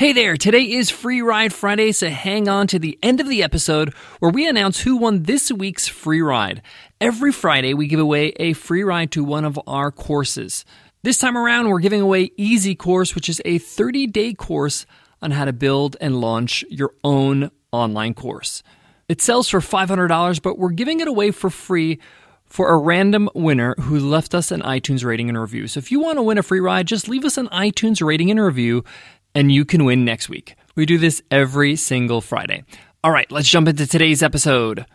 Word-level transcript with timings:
Hey 0.00 0.14
there, 0.14 0.38
today 0.38 0.62
is 0.62 0.88
Free 0.88 1.20
Ride 1.20 1.52
Friday, 1.52 1.92
so 1.92 2.08
hang 2.08 2.48
on 2.48 2.66
to 2.68 2.78
the 2.78 2.98
end 3.02 3.20
of 3.20 3.28
the 3.28 3.42
episode 3.42 3.92
where 4.18 4.30
we 4.30 4.48
announce 4.48 4.80
who 4.80 4.96
won 4.96 5.24
this 5.24 5.52
week's 5.52 5.88
free 5.88 6.22
ride. 6.22 6.62
Every 7.02 7.32
Friday, 7.32 7.74
we 7.74 7.86
give 7.86 8.00
away 8.00 8.28
a 8.36 8.54
free 8.54 8.82
ride 8.82 9.12
to 9.12 9.22
one 9.22 9.44
of 9.44 9.60
our 9.66 9.90
courses. 9.90 10.64
This 11.02 11.18
time 11.18 11.36
around, 11.36 11.68
we're 11.68 11.80
giving 11.80 12.00
away 12.00 12.30
Easy 12.38 12.74
Course, 12.74 13.14
which 13.14 13.28
is 13.28 13.42
a 13.44 13.58
30 13.58 14.06
day 14.06 14.32
course 14.32 14.86
on 15.20 15.32
how 15.32 15.44
to 15.44 15.52
build 15.52 15.98
and 16.00 16.18
launch 16.18 16.64
your 16.70 16.94
own 17.04 17.50
online 17.70 18.14
course. 18.14 18.62
It 19.06 19.20
sells 19.20 19.50
for 19.50 19.60
$500, 19.60 20.40
but 20.40 20.58
we're 20.58 20.70
giving 20.70 21.00
it 21.00 21.08
away 21.08 21.30
for 21.30 21.50
free 21.50 21.98
for 22.46 22.70
a 22.70 22.78
random 22.78 23.28
winner 23.34 23.74
who 23.78 23.98
left 23.98 24.34
us 24.34 24.50
an 24.50 24.62
iTunes 24.62 25.04
rating 25.04 25.28
and 25.28 25.38
review. 25.38 25.68
So 25.68 25.78
if 25.78 25.92
you 25.92 26.00
want 26.00 26.16
to 26.16 26.22
win 26.22 26.38
a 26.38 26.42
free 26.42 26.58
ride, 26.58 26.86
just 26.86 27.06
leave 27.06 27.24
us 27.24 27.36
an 27.36 27.48
iTunes 27.48 28.04
rating 28.04 28.30
and 28.30 28.40
review 28.40 28.82
and 29.34 29.52
you 29.52 29.64
can 29.64 29.84
win 29.84 30.04
next 30.04 30.28
week. 30.28 30.56
We 30.76 30.86
do 30.86 30.98
this 30.98 31.22
every 31.30 31.76
single 31.76 32.20
Friday. 32.20 32.64
All 33.02 33.10
right, 33.10 33.30
let's 33.30 33.48
jump 33.48 33.68
into 33.68 33.86
today's 33.86 34.22
episode. 34.22 34.86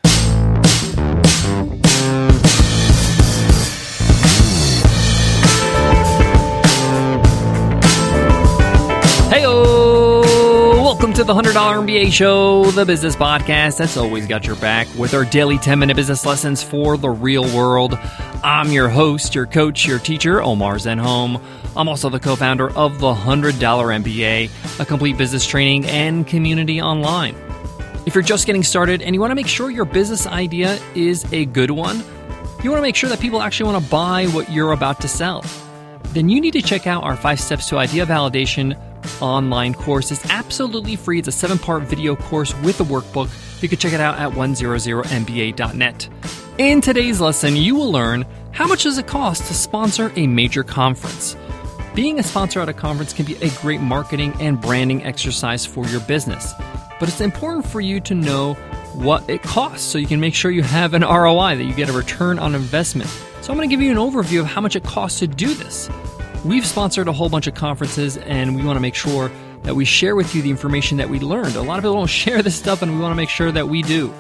To 11.15 11.23
the 11.23 11.33
$100 11.33 11.53
MBA 11.53 12.11
Show, 12.11 12.65
the 12.71 12.83
business 12.83 13.15
podcast 13.15 13.77
that's 13.77 13.95
always 13.95 14.27
got 14.27 14.45
your 14.45 14.57
back 14.57 14.85
with 14.97 15.13
our 15.13 15.23
daily 15.23 15.57
10 15.57 15.79
minute 15.79 15.95
business 15.95 16.25
lessons 16.25 16.61
for 16.61 16.97
the 16.97 17.09
real 17.09 17.43
world. 17.55 17.97
I'm 18.43 18.69
your 18.69 18.89
host, 18.89 19.33
your 19.33 19.45
coach, 19.45 19.85
your 19.85 19.97
teacher, 19.97 20.41
Omar 20.41 20.75
Zenhom. 20.75 21.41
I'm 21.77 21.87
also 21.87 22.09
the 22.09 22.19
co 22.19 22.35
founder 22.35 22.69
of 22.71 22.99
the 22.99 23.13
$100 23.13 23.53
MBA, 23.53 24.79
a 24.81 24.85
complete 24.85 25.17
business 25.17 25.47
training 25.47 25.85
and 25.85 26.27
community 26.27 26.81
online. 26.81 27.33
If 28.05 28.13
you're 28.13 28.21
just 28.21 28.45
getting 28.45 28.63
started 28.63 29.01
and 29.01 29.15
you 29.15 29.21
want 29.21 29.31
to 29.31 29.35
make 29.35 29.47
sure 29.47 29.71
your 29.71 29.85
business 29.85 30.27
idea 30.27 30.77
is 30.95 31.31
a 31.31 31.45
good 31.45 31.71
one, 31.71 32.03
you 32.61 32.71
want 32.71 32.79
to 32.79 32.81
make 32.81 32.97
sure 32.97 33.09
that 33.09 33.21
people 33.21 33.41
actually 33.41 33.71
want 33.71 33.81
to 33.81 33.89
buy 33.89 34.25
what 34.25 34.51
you're 34.51 34.73
about 34.73 34.99
to 34.99 35.07
sell, 35.07 35.45
then 36.07 36.27
you 36.27 36.41
need 36.41 36.51
to 36.51 36.61
check 36.61 36.87
out 36.87 37.03
our 37.05 37.15
five 37.15 37.39
steps 37.39 37.69
to 37.69 37.77
idea 37.77 38.05
validation 38.05 38.77
online 39.21 39.73
course. 39.73 40.11
It's 40.11 40.25
absolutely 40.29 40.95
free. 40.95 41.19
It's 41.19 41.27
a 41.27 41.31
seven 41.31 41.57
part 41.57 41.83
video 41.83 42.15
course 42.15 42.53
with 42.61 42.79
a 42.81 42.83
workbook. 42.83 43.29
You 43.61 43.69
can 43.69 43.77
check 43.77 43.93
it 43.93 43.99
out 43.99 44.17
at 44.19 44.31
100mba.net. 44.31 46.09
In 46.57 46.81
today's 46.81 47.19
lesson, 47.19 47.55
you 47.55 47.75
will 47.75 47.91
learn 47.91 48.25
how 48.51 48.67
much 48.67 48.83
does 48.83 48.97
it 48.97 49.07
cost 49.07 49.45
to 49.47 49.53
sponsor 49.53 50.11
a 50.15 50.27
major 50.27 50.63
conference. 50.63 51.35
Being 51.93 52.19
a 52.19 52.23
sponsor 52.23 52.59
at 52.59 52.69
a 52.69 52.73
conference 52.73 53.13
can 53.13 53.25
be 53.25 53.35
a 53.37 53.49
great 53.61 53.81
marketing 53.81 54.33
and 54.39 54.59
branding 54.59 55.03
exercise 55.03 55.65
for 55.65 55.85
your 55.87 56.01
business, 56.01 56.53
but 56.99 57.07
it's 57.09 57.21
important 57.21 57.65
for 57.65 57.81
you 57.81 57.99
to 58.01 58.15
know 58.15 58.53
what 58.93 59.29
it 59.29 59.41
costs 59.43 59.85
so 59.85 59.97
you 59.97 60.07
can 60.07 60.19
make 60.19 60.33
sure 60.33 60.51
you 60.51 60.63
have 60.63 60.93
an 60.93 61.01
ROI, 61.01 61.55
that 61.55 61.63
you 61.63 61.73
get 61.73 61.89
a 61.89 61.93
return 61.93 62.39
on 62.39 62.55
investment. 62.55 63.09
So, 63.41 63.51
I'm 63.51 63.57
going 63.57 63.69
to 63.69 63.73
give 63.75 63.81
you 63.81 63.91
an 63.91 63.97
overview 63.97 64.39
of 64.39 64.45
how 64.45 64.61
much 64.61 64.75
it 64.75 64.83
costs 64.83 65.19
to 65.19 65.27
do 65.27 65.53
this. 65.53 65.89
We've 66.45 66.65
sponsored 66.65 67.07
a 67.07 67.11
whole 67.11 67.27
bunch 67.27 67.47
of 67.47 67.55
conferences, 67.55 68.17
and 68.17 68.55
we 68.55 68.63
want 68.63 68.77
to 68.77 68.79
make 68.79 68.93
sure 68.93 69.31
that 69.63 69.73
we 69.73 69.83
share 69.83 70.15
with 70.15 70.35
you 70.35 70.43
the 70.43 70.51
information 70.51 70.99
that 70.99 71.09
we 71.09 71.19
learned. 71.19 71.55
A 71.55 71.61
lot 71.63 71.79
of 71.79 71.83
people 71.83 71.95
don't 71.95 72.05
share 72.23 72.43
this 72.43 72.55
stuff, 72.55 72.83
and 72.83 72.93
we 72.93 73.01
want 73.01 73.13
to 73.13 73.15
make 73.15 73.29
sure 73.29 73.51
that 73.51 73.67
we 73.67 73.81
do. 73.81 74.13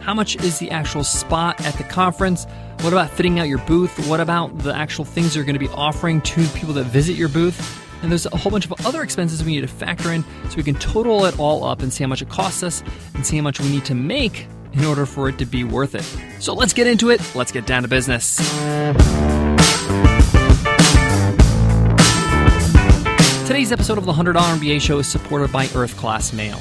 How 0.00 0.12
much 0.12 0.36
is 0.44 0.58
the 0.58 0.70
actual 0.72 1.04
spot 1.04 1.58
at 1.64 1.72
the 1.76 1.84
conference? 1.84 2.44
What 2.82 2.92
about 2.92 3.08
fitting 3.08 3.40
out 3.40 3.48
your 3.48 3.60
booth? 3.60 4.06
What 4.06 4.20
about 4.20 4.58
the 4.58 4.76
actual 4.76 5.06
things 5.06 5.34
you're 5.34 5.46
going 5.46 5.54
to 5.54 5.58
be 5.58 5.70
offering 5.70 6.20
to 6.20 6.46
people 6.48 6.74
that 6.74 6.84
visit 6.84 7.16
your 7.16 7.30
booth? 7.30 7.82
And 8.02 8.10
there's 8.10 8.26
a 8.26 8.36
whole 8.36 8.52
bunch 8.52 8.66
of 8.66 8.86
other 8.86 9.02
expenses 9.02 9.42
we 9.42 9.52
need 9.52 9.62
to 9.62 9.66
factor 9.66 10.12
in 10.12 10.22
so 10.50 10.56
we 10.56 10.62
can 10.62 10.74
total 10.74 11.24
it 11.24 11.38
all 11.38 11.64
up 11.64 11.80
and 11.80 11.90
see 11.90 12.04
how 12.04 12.08
much 12.08 12.20
it 12.20 12.28
costs 12.28 12.62
us 12.62 12.82
and 13.14 13.26
see 13.26 13.38
how 13.38 13.42
much 13.42 13.58
we 13.58 13.70
need 13.70 13.86
to 13.86 13.94
make 13.94 14.46
in 14.74 14.84
order 14.84 15.06
for 15.06 15.30
it 15.30 15.38
to 15.38 15.46
be 15.46 15.64
worth 15.64 15.94
it. 15.94 16.04
So 16.42 16.52
let's 16.52 16.74
get 16.74 16.86
into 16.86 17.08
it. 17.08 17.22
Let's 17.34 17.52
get 17.52 17.64
down 17.64 17.84
to 17.84 17.88
business. 17.88 18.38
Today's 23.60 23.72
episode 23.72 23.98
of 23.98 24.06
the 24.06 24.12
$100 24.14 24.32
MBA 24.32 24.80
show 24.80 25.00
is 25.00 25.06
supported 25.06 25.52
by 25.52 25.68
Earth 25.74 25.94
Class 25.98 26.32
Mail. 26.32 26.56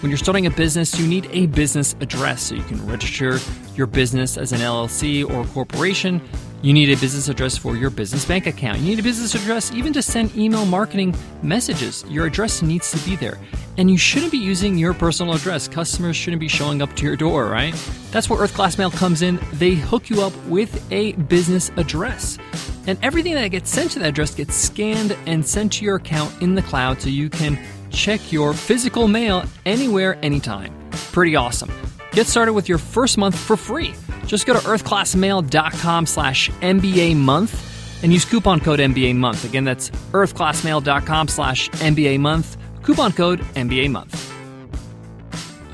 When 0.00 0.08
you're 0.08 0.16
starting 0.16 0.46
a 0.46 0.50
business, 0.50 0.96
you 0.96 1.04
need 1.04 1.28
a 1.32 1.46
business 1.46 1.96
address 1.98 2.42
so 2.44 2.54
you 2.54 2.62
can 2.62 2.86
register 2.86 3.40
your 3.74 3.88
business 3.88 4.38
as 4.38 4.52
an 4.52 4.60
LLC 4.60 5.28
or 5.28 5.40
a 5.40 5.46
corporation. 5.48 6.20
You 6.62 6.72
need 6.72 6.90
a 6.90 6.96
business 7.00 7.28
address 7.28 7.56
for 7.56 7.74
your 7.74 7.90
business 7.90 8.24
bank 8.24 8.46
account. 8.46 8.78
You 8.78 8.90
need 8.90 9.00
a 9.00 9.02
business 9.02 9.34
address 9.34 9.72
even 9.72 9.92
to 9.94 10.00
send 10.00 10.36
email 10.36 10.64
marketing 10.64 11.16
messages. 11.42 12.04
Your 12.08 12.26
address 12.26 12.62
needs 12.62 12.88
to 12.92 12.98
be 13.04 13.16
there. 13.16 13.40
And 13.76 13.90
you 13.90 13.98
shouldn't 13.98 14.30
be 14.30 14.38
using 14.38 14.78
your 14.78 14.94
personal 14.94 15.34
address. 15.34 15.66
Customers 15.66 16.14
shouldn't 16.14 16.38
be 16.38 16.46
showing 16.46 16.82
up 16.82 16.94
to 16.94 17.04
your 17.04 17.16
door, 17.16 17.46
right? 17.46 17.74
That's 18.12 18.30
where 18.30 18.38
Earth 18.38 18.54
Class 18.54 18.78
Mail 18.78 18.92
comes 18.92 19.22
in. 19.22 19.40
They 19.54 19.74
hook 19.74 20.08
you 20.08 20.22
up 20.22 20.32
with 20.46 20.86
a 20.92 21.14
business 21.14 21.72
address. 21.76 22.38
And 22.86 22.98
everything 23.02 23.34
that 23.34 23.48
gets 23.48 23.70
sent 23.70 23.92
to 23.92 23.98
that 24.00 24.08
address 24.08 24.34
gets 24.34 24.54
scanned 24.54 25.16
and 25.26 25.44
sent 25.46 25.72
to 25.74 25.84
your 25.84 25.96
account 25.96 26.32
in 26.42 26.54
the 26.54 26.62
cloud 26.62 27.00
so 27.00 27.08
you 27.08 27.30
can 27.30 27.58
check 27.90 28.32
your 28.32 28.52
physical 28.52 29.08
mail 29.08 29.44
anywhere, 29.64 30.18
anytime. 30.22 30.72
Pretty 31.12 31.36
awesome. 31.36 31.72
Get 32.12 32.26
started 32.26 32.52
with 32.52 32.68
your 32.68 32.78
first 32.78 33.18
month 33.18 33.36
for 33.36 33.56
free. 33.56 33.94
Just 34.26 34.46
go 34.46 34.52
to 34.52 34.60
earthclassmail.com 34.60 36.06
slash 36.06 36.50
MBA 36.50 37.16
month 37.16 38.02
and 38.02 38.12
use 38.12 38.24
coupon 38.24 38.60
code 38.60 38.80
MBA 38.80 39.16
month. 39.16 39.44
Again, 39.44 39.64
that's 39.64 39.90
earthclassmail.com 40.12 41.28
slash 41.28 41.70
MBA 41.70 42.20
month, 42.20 42.56
coupon 42.82 43.12
code 43.12 43.40
MBA 43.54 43.90
month. 43.90 44.30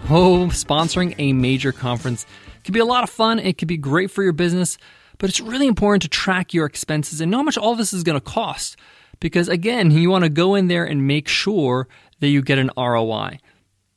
Oh, 0.09 0.49
sponsoring 0.53 1.15
a 1.19 1.33
major 1.33 1.73
conference 1.73 2.27
can 2.65 2.73
be 2.73 2.81
a 2.81 2.85
lot 2.85 3.05
of 3.05 3.11
fun. 3.11 3.39
It 3.39 3.59
can 3.59 3.67
be 3.69 3.77
great 3.77 4.11
for 4.11 4.23
your 4.23 4.33
business, 4.33 4.79
but 5.21 5.29
it's 5.29 5.41
really 5.41 5.69
important 5.69 6.03
to 6.03 6.09
track 6.09 6.53
your 6.53 6.67
expenses 6.67 7.21
and 7.21 7.31
know 7.31 7.37
how 7.37 7.43
much 7.45 7.59
all 7.59 7.77
this 7.77 7.93
is 7.93 8.03
going 8.03 8.19
to 8.19 8.25
cost. 8.25 8.77
Because 9.21 9.49
again, 9.49 9.91
you 9.91 10.11
want 10.11 10.25
to 10.25 10.31
go 10.31 10.55
in 10.55 10.67
there 10.67 10.85
and 10.85 11.07
make 11.07 11.29
sure 11.29 11.87
that 12.21 12.29
you 12.29 12.41
get 12.43 12.59
an 12.59 12.71
ROI. 12.77 13.39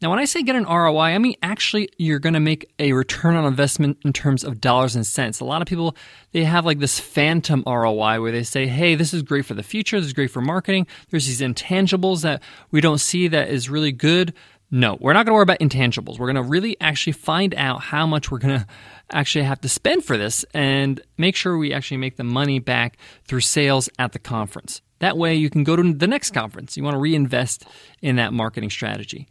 Now, 0.02 0.10
when 0.10 0.20
I 0.20 0.26
say 0.26 0.44
get 0.44 0.58
an 0.58 0.66
ROI, 0.66 1.16
I 1.16 1.18
mean 1.18 1.36
actually 1.42 1.88
you're 1.98 2.20
going 2.20 2.34
to 2.34 2.42
make 2.42 2.70
a 2.78 2.92
return 2.92 3.38
on 3.38 3.46
investment 3.46 4.00
in 4.04 4.12
terms 4.12 4.44
of 4.44 4.60
dollars 4.60 4.98
and 4.98 5.08
cents. 5.08 5.40
A 5.40 5.46
lot 5.46 5.62
of 5.62 5.68
people 5.68 5.96
they 6.34 6.44
have 6.44 6.66
like 6.66 6.80
this 6.80 7.00
phantom 7.00 7.64
ROI 7.66 8.20
where 8.20 8.34
they 8.34 8.44
say, 8.44 8.68
"Hey, 8.68 8.96
this 8.96 9.14
is 9.14 9.22
great 9.22 9.46
for 9.46 9.54
the 9.54 9.64
future. 9.64 9.98
This 9.98 10.08
is 10.08 10.14
great 10.14 10.30
for 10.30 10.42
marketing. 10.42 10.88
There's 11.10 11.26
these 11.26 11.40
intangibles 11.40 12.22
that 12.24 12.44
we 12.70 12.82
don't 12.82 12.98
see 12.98 13.30
that 13.30 13.48
is 13.48 13.70
really 13.70 13.94
good." 13.94 14.34
No, 14.76 14.98
we're 15.00 15.14
not 15.14 15.28
going 15.28 15.34
to 15.34 15.36
worry 15.36 15.44
about 15.44 15.60
intangibles. 15.60 16.18
We're 16.18 16.34
going 16.34 16.44
to 16.44 16.50
really 16.50 16.76
actually 16.82 17.14
find 17.14 17.54
out 17.54 17.80
how 17.80 18.08
much 18.08 18.32
we're 18.32 18.40
going 18.40 18.60
to 18.60 18.68
actually 19.12 19.44
have 19.44 19.62
to 19.62 19.70
spend 19.70 20.04
for 20.04 20.18
this 20.18 20.44
and 20.52 21.00
make 21.16 21.36
sure 21.36 21.56
we 21.60 21.72
actually 21.72 21.98
make 21.98 22.16
the 22.18 22.24
money 22.24 22.58
back 22.58 22.98
through 23.28 23.42
sales 23.42 23.88
at 24.00 24.14
the 24.14 24.20
conference. 24.20 24.82
That 24.98 25.16
way, 25.16 25.36
you 25.36 25.52
can 25.52 25.64
go 25.64 25.76
to 25.76 25.94
the 25.94 26.08
next 26.08 26.32
conference. 26.32 26.76
You 26.76 26.84
want 26.84 26.96
to 26.96 27.00
reinvest 27.00 27.68
in 28.02 28.16
that 28.16 28.34
marketing 28.34 28.72
strategy. 28.72 29.28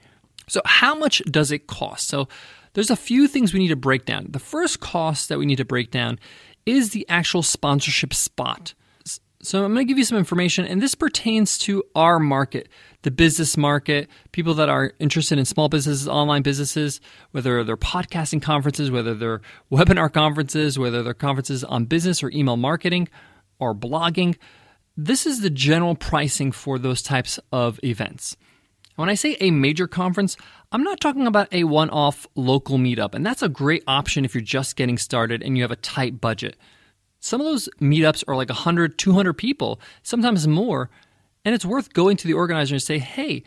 So, 0.46 0.60
how 0.64 0.94
much 0.94 1.20
does 1.28 1.50
it 1.50 1.66
cost? 1.66 2.06
So, 2.06 2.28
there's 2.74 2.90
a 2.90 2.96
few 2.96 3.26
things 3.26 3.52
we 3.52 3.58
need 3.58 3.68
to 3.68 3.76
break 3.76 4.04
down. 4.04 4.28
The 4.30 4.38
first 4.38 4.78
cost 4.78 5.28
that 5.28 5.40
we 5.40 5.46
need 5.46 5.56
to 5.56 5.64
break 5.64 5.90
down 5.90 6.20
is 6.66 6.90
the 6.90 7.04
actual 7.08 7.42
sponsorship 7.42 8.14
spot. 8.14 8.74
So, 9.44 9.64
I'm 9.64 9.74
going 9.74 9.84
to 9.84 9.90
give 9.90 9.98
you 9.98 10.04
some 10.04 10.18
information, 10.18 10.64
and 10.66 10.80
this 10.80 10.94
pertains 10.94 11.58
to 11.58 11.82
our 11.96 12.20
market, 12.20 12.68
the 13.02 13.10
business 13.10 13.56
market, 13.56 14.08
people 14.30 14.54
that 14.54 14.68
are 14.68 14.92
interested 15.00 15.36
in 15.36 15.44
small 15.46 15.68
businesses, 15.68 16.06
online 16.06 16.42
businesses, 16.42 17.00
whether 17.32 17.64
they're 17.64 17.76
podcasting 17.76 18.40
conferences, 18.40 18.92
whether 18.92 19.14
they're 19.14 19.40
webinar 19.72 20.12
conferences, 20.12 20.78
whether 20.78 21.02
they're 21.02 21.12
conferences 21.12 21.64
on 21.64 21.86
business 21.86 22.22
or 22.22 22.30
email 22.30 22.56
marketing 22.56 23.08
or 23.58 23.74
blogging. 23.74 24.36
This 24.96 25.26
is 25.26 25.40
the 25.40 25.50
general 25.50 25.96
pricing 25.96 26.52
for 26.52 26.78
those 26.78 27.02
types 27.02 27.40
of 27.50 27.80
events. 27.82 28.36
When 28.94 29.08
I 29.08 29.14
say 29.14 29.36
a 29.40 29.50
major 29.50 29.88
conference, 29.88 30.36
I'm 30.70 30.84
not 30.84 31.00
talking 31.00 31.26
about 31.26 31.52
a 31.52 31.64
one 31.64 31.90
off 31.90 32.28
local 32.36 32.78
meetup, 32.78 33.12
and 33.12 33.26
that's 33.26 33.42
a 33.42 33.48
great 33.48 33.82
option 33.88 34.24
if 34.24 34.36
you're 34.36 34.42
just 34.42 34.76
getting 34.76 34.98
started 34.98 35.42
and 35.42 35.56
you 35.56 35.64
have 35.64 35.72
a 35.72 35.76
tight 35.76 36.20
budget. 36.20 36.56
Some 37.24 37.40
of 37.40 37.46
those 37.46 37.68
meetups 37.80 38.24
are 38.26 38.34
like 38.34 38.48
100, 38.48 38.98
200 38.98 39.32
people, 39.34 39.80
sometimes 40.02 40.48
more, 40.48 40.90
and 41.44 41.54
it's 41.54 41.64
worth 41.64 41.92
going 41.92 42.16
to 42.16 42.26
the 42.26 42.32
organizer 42.32 42.74
and 42.74 42.82
say, 42.82 42.98
hey, 42.98 43.44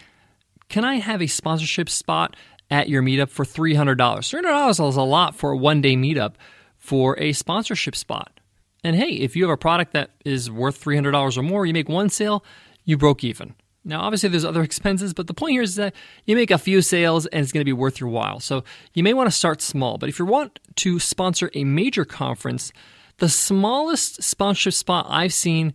can 0.69 0.85
I 0.85 0.95
have 0.95 1.21
a 1.21 1.27
sponsorship 1.27 1.89
spot 1.89 2.37
at 2.71 2.87
your 2.87 3.03
meetup 3.03 3.29
for 3.29 3.43
$300? 3.43 3.97
$300 3.97 4.89
is 4.89 4.95
a 4.95 5.01
lot 5.01 5.35
for 5.35 5.51
a 5.51 5.57
one 5.57 5.81
day 5.81 5.97
meetup 5.97 6.35
for 6.77 7.19
a 7.19 7.33
sponsorship 7.33 7.97
spot. 7.97 8.39
And 8.85 8.95
hey, 8.95 9.09
if 9.09 9.35
you 9.35 9.43
have 9.43 9.51
a 9.51 9.57
product 9.57 9.91
that 9.91 10.11
is 10.23 10.49
worth 10.49 10.81
$300 10.81 11.37
or 11.37 11.43
more, 11.43 11.65
you 11.65 11.73
make 11.73 11.89
one 11.89 12.07
sale, 12.07 12.45
you 12.85 12.97
broke 12.97 13.25
even. 13.25 13.55
Now, 13.83 14.01
obviously, 14.03 14.29
there's 14.29 14.45
other 14.45 14.63
expenses, 14.63 15.13
but 15.13 15.27
the 15.27 15.33
point 15.33 15.51
here 15.51 15.61
is 15.61 15.75
that 15.75 15.93
you 16.23 16.37
make 16.37 16.49
a 16.49 16.57
few 16.57 16.81
sales 16.81 17.25
and 17.25 17.43
it's 17.43 17.51
going 17.51 17.59
to 17.59 17.65
be 17.65 17.73
worth 17.73 17.99
your 17.99 18.09
while. 18.09 18.39
So 18.39 18.63
you 18.93 19.03
may 19.03 19.13
want 19.13 19.27
to 19.27 19.35
start 19.35 19.61
small. 19.61 19.97
But 19.97 20.07
if 20.07 20.17
you 20.17 20.25
want 20.25 20.61
to 20.77 20.97
sponsor 20.97 21.51
a 21.53 21.65
major 21.65 22.05
conference, 22.05 22.71
the 23.17 23.29
smallest 23.29 24.23
sponsorship 24.23 24.73
spot 24.73 25.07
I've 25.09 25.33
seen 25.33 25.73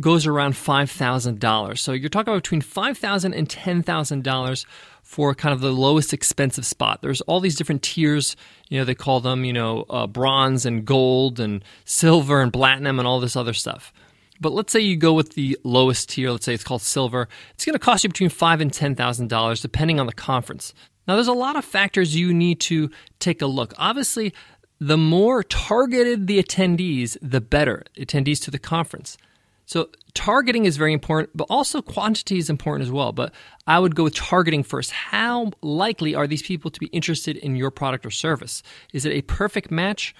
goes 0.00 0.26
around 0.26 0.54
$5,000. 0.54 1.78
So 1.78 1.92
you're 1.92 2.08
talking 2.08 2.32
about 2.32 2.42
between 2.42 2.62
$5,000 2.62 3.34
and 3.34 3.48
$10,000 3.48 4.66
for 5.02 5.34
kind 5.34 5.54
of 5.54 5.60
the 5.60 5.72
lowest 5.72 6.12
expensive 6.12 6.66
spot. 6.66 7.00
There's 7.00 7.22
all 7.22 7.40
these 7.40 7.56
different 7.56 7.82
tiers, 7.82 8.36
you 8.68 8.78
know, 8.78 8.84
they 8.84 8.94
call 8.94 9.20
them, 9.20 9.44
you 9.44 9.52
know, 9.54 9.86
uh, 9.88 10.06
bronze 10.06 10.66
and 10.66 10.84
gold 10.84 11.40
and 11.40 11.64
silver 11.86 12.42
and 12.42 12.52
platinum 12.52 12.98
and 12.98 13.08
all 13.08 13.18
this 13.18 13.36
other 13.36 13.54
stuff. 13.54 13.92
But 14.40 14.52
let's 14.52 14.72
say 14.72 14.80
you 14.80 14.96
go 14.96 15.14
with 15.14 15.32
the 15.32 15.58
lowest 15.64 16.10
tier, 16.10 16.30
let's 16.30 16.44
say 16.44 16.54
it's 16.54 16.62
called 16.62 16.82
silver. 16.82 17.28
It's 17.54 17.64
going 17.64 17.72
to 17.72 17.78
cost 17.78 18.04
you 18.04 18.10
between 18.10 18.28
five 18.28 18.60
and 18.60 18.72
ten 18.72 18.94
thousand 18.94 19.28
dollars, 19.28 19.62
depending 19.62 19.98
on 19.98 20.06
the 20.06 20.12
conference. 20.12 20.74
Now, 21.08 21.14
there's 21.14 21.26
a 21.26 21.32
lot 21.32 21.56
of 21.56 21.64
factors 21.64 22.14
you 22.14 22.34
need 22.34 22.60
to 22.60 22.90
take 23.18 23.40
a 23.40 23.46
look. 23.46 23.72
Obviously, 23.78 24.34
the 24.80 24.96
more 24.96 25.42
targeted 25.42 26.26
the 26.26 26.42
attendees, 26.42 27.16
the 27.20 27.40
better 27.40 27.84
attendees 27.96 28.42
to 28.44 28.50
the 28.50 28.58
conference. 28.58 29.18
So 29.66 29.90
targeting 30.14 30.64
is 30.64 30.78
very 30.78 30.94
important, 30.94 31.36
but 31.36 31.46
also 31.50 31.82
quantity 31.82 32.38
is 32.38 32.48
important 32.48 32.86
as 32.86 32.92
well. 32.92 33.12
But 33.12 33.34
I 33.66 33.78
would 33.78 33.94
go 33.94 34.04
with 34.04 34.14
targeting 34.14 34.62
first. 34.62 34.92
How 34.92 35.50
likely 35.60 36.14
are 36.14 36.26
these 36.26 36.42
people 36.42 36.70
to 36.70 36.80
be 36.80 36.86
interested 36.86 37.36
in 37.36 37.54
your 37.54 37.70
product 37.70 38.06
or 38.06 38.10
service? 38.10 38.62
Is 38.94 39.04
it 39.04 39.12
a 39.12 39.22
perfect 39.22 39.70
match? 39.70 40.14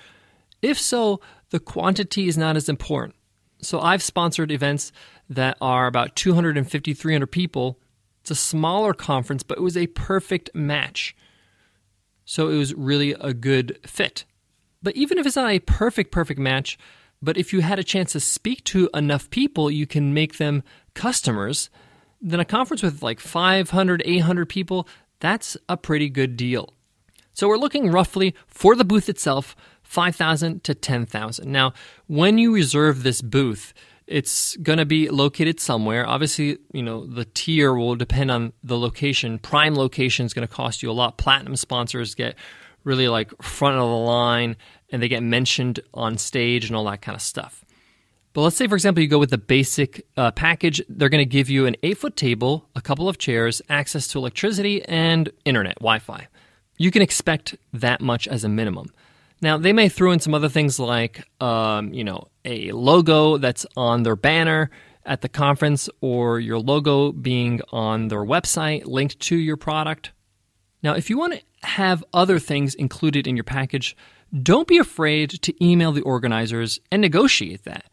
If 0.60 0.78
so, 0.78 1.20
the 1.50 1.60
quantity 1.60 2.28
is 2.28 2.36
not 2.36 2.56
as 2.56 2.68
important. 2.68 3.14
So 3.62 3.80
I've 3.80 4.02
sponsored 4.02 4.50
events 4.50 4.92
that 5.30 5.56
are 5.60 5.86
about 5.86 6.14
250, 6.14 6.92
300 6.92 7.26
people. 7.26 7.78
It's 8.20 8.30
a 8.30 8.34
smaller 8.34 8.92
conference, 8.92 9.42
but 9.42 9.58
it 9.58 9.62
was 9.62 9.76
a 9.76 9.86
perfect 9.88 10.50
match. 10.54 11.16
So 12.24 12.48
it 12.48 12.58
was 12.58 12.74
really 12.74 13.12
a 13.12 13.32
good 13.32 13.78
fit. 13.86 14.26
But 14.82 14.96
even 14.96 15.18
if 15.18 15.26
it's 15.26 15.36
not 15.36 15.50
a 15.50 15.58
perfect, 15.60 16.12
perfect 16.12 16.38
match, 16.38 16.78
but 17.20 17.36
if 17.36 17.52
you 17.52 17.60
had 17.60 17.78
a 17.78 17.84
chance 17.84 18.12
to 18.12 18.20
speak 18.20 18.62
to 18.64 18.88
enough 18.94 19.28
people, 19.30 19.70
you 19.70 19.86
can 19.86 20.14
make 20.14 20.38
them 20.38 20.62
customers. 20.94 21.68
Then 22.20 22.40
a 22.40 22.44
conference 22.44 22.82
with 22.82 23.02
like 23.02 23.20
500, 23.20 24.02
800 24.04 24.48
people, 24.48 24.88
that's 25.20 25.56
a 25.68 25.76
pretty 25.76 26.08
good 26.08 26.36
deal. 26.36 26.72
So 27.32 27.48
we're 27.48 27.56
looking 27.56 27.90
roughly 27.90 28.34
for 28.46 28.74
the 28.74 28.84
booth 28.84 29.08
itself, 29.08 29.54
5,000 29.82 30.64
to 30.64 30.74
10,000. 30.74 31.50
Now, 31.50 31.72
when 32.06 32.38
you 32.38 32.52
reserve 32.52 33.02
this 33.02 33.22
booth, 33.22 33.72
it's 34.08 34.56
going 34.56 34.78
to 34.78 34.86
be 34.86 35.08
located 35.08 35.60
somewhere. 35.60 36.06
Obviously, 36.06 36.58
you 36.72 36.82
know, 36.82 37.06
the 37.06 37.26
tier 37.26 37.74
will 37.74 37.94
depend 37.94 38.30
on 38.30 38.52
the 38.64 38.78
location. 38.78 39.38
Prime 39.38 39.74
location 39.74 40.26
is 40.26 40.34
going 40.34 40.48
to 40.48 40.52
cost 40.52 40.82
you 40.82 40.90
a 40.90 40.92
lot. 40.92 41.18
Platinum 41.18 41.56
sponsors 41.56 42.14
get 42.14 42.34
really 42.88 43.06
like 43.06 43.30
front 43.42 43.76
of 43.76 43.82
the 43.82 43.96
line 43.96 44.56
and 44.90 45.00
they 45.02 45.08
get 45.08 45.22
mentioned 45.22 45.78
on 45.94 46.18
stage 46.18 46.66
and 46.66 46.74
all 46.74 46.84
that 46.86 47.02
kind 47.02 47.14
of 47.14 47.22
stuff. 47.22 47.64
But 48.32 48.42
let's 48.42 48.56
say, 48.56 48.66
for 48.66 48.74
example, 48.74 49.02
you 49.02 49.08
go 49.08 49.18
with 49.18 49.30
the 49.30 49.38
basic 49.38 50.06
uh, 50.16 50.30
package. 50.30 50.82
They're 50.88 51.08
going 51.08 51.22
to 51.22 51.28
give 51.28 51.50
you 51.50 51.66
an 51.66 51.76
eight 51.82 51.98
foot 51.98 52.16
table, 52.16 52.68
a 52.74 52.80
couple 52.80 53.08
of 53.08 53.18
chairs, 53.18 53.60
access 53.68 54.06
to 54.08 54.18
electricity, 54.18 54.82
and 54.84 55.30
internet, 55.44 55.76
Wi 55.76 55.98
Fi. 55.98 56.28
You 56.76 56.90
can 56.90 57.02
expect 57.02 57.56
that 57.72 58.00
much 58.00 58.28
as 58.28 58.44
a 58.44 58.48
minimum. 58.48 58.90
Now, 59.40 59.56
they 59.56 59.72
may 59.72 59.88
throw 59.88 60.12
in 60.12 60.20
some 60.20 60.34
other 60.34 60.48
things 60.48 60.78
like, 60.78 61.24
um, 61.40 61.92
you 61.92 62.04
know, 62.04 62.28
a 62.44 62.72
logo 62.72 63.38
that's 63.38 63.66
on 63.76 64.02
their 64.02 64.16
banner 64.16 64.70
at 65.04 65.20
the 65.20 65.28
conference 65.28 65.88
or 66.00 66.38
your 66.40 66.58
logo 66.58 67.12
being 67.12 67.60
on 67.70 68.08
their 68.08 68.24
website 68.24 68.84
linked 68.84 69.18
to 69.20 69.36
your 69.36 69.56
product. 69.56 70.12
Now, 70.82 70.94
if 70.94 71.10
you 71.10 71.18
want 71.18 71.34
to 71.34 71.42
have 71.62 72.04
other 72.12 72.38
things 72.38 72.74
included 72.74 73.26
in 73.26 73.36
your 73.36 73.44
package, 73.44 73.96
don't 74.42 74.68
be 74.68 74.78
afraid 74.78 75.30
to 75.30 75.64
email 75.64 75.92
the 75.92 76.02
organizers 76.02 76.78
and 76.90 77.00
negotiate 77.00 77.64
that. 77.64 77.84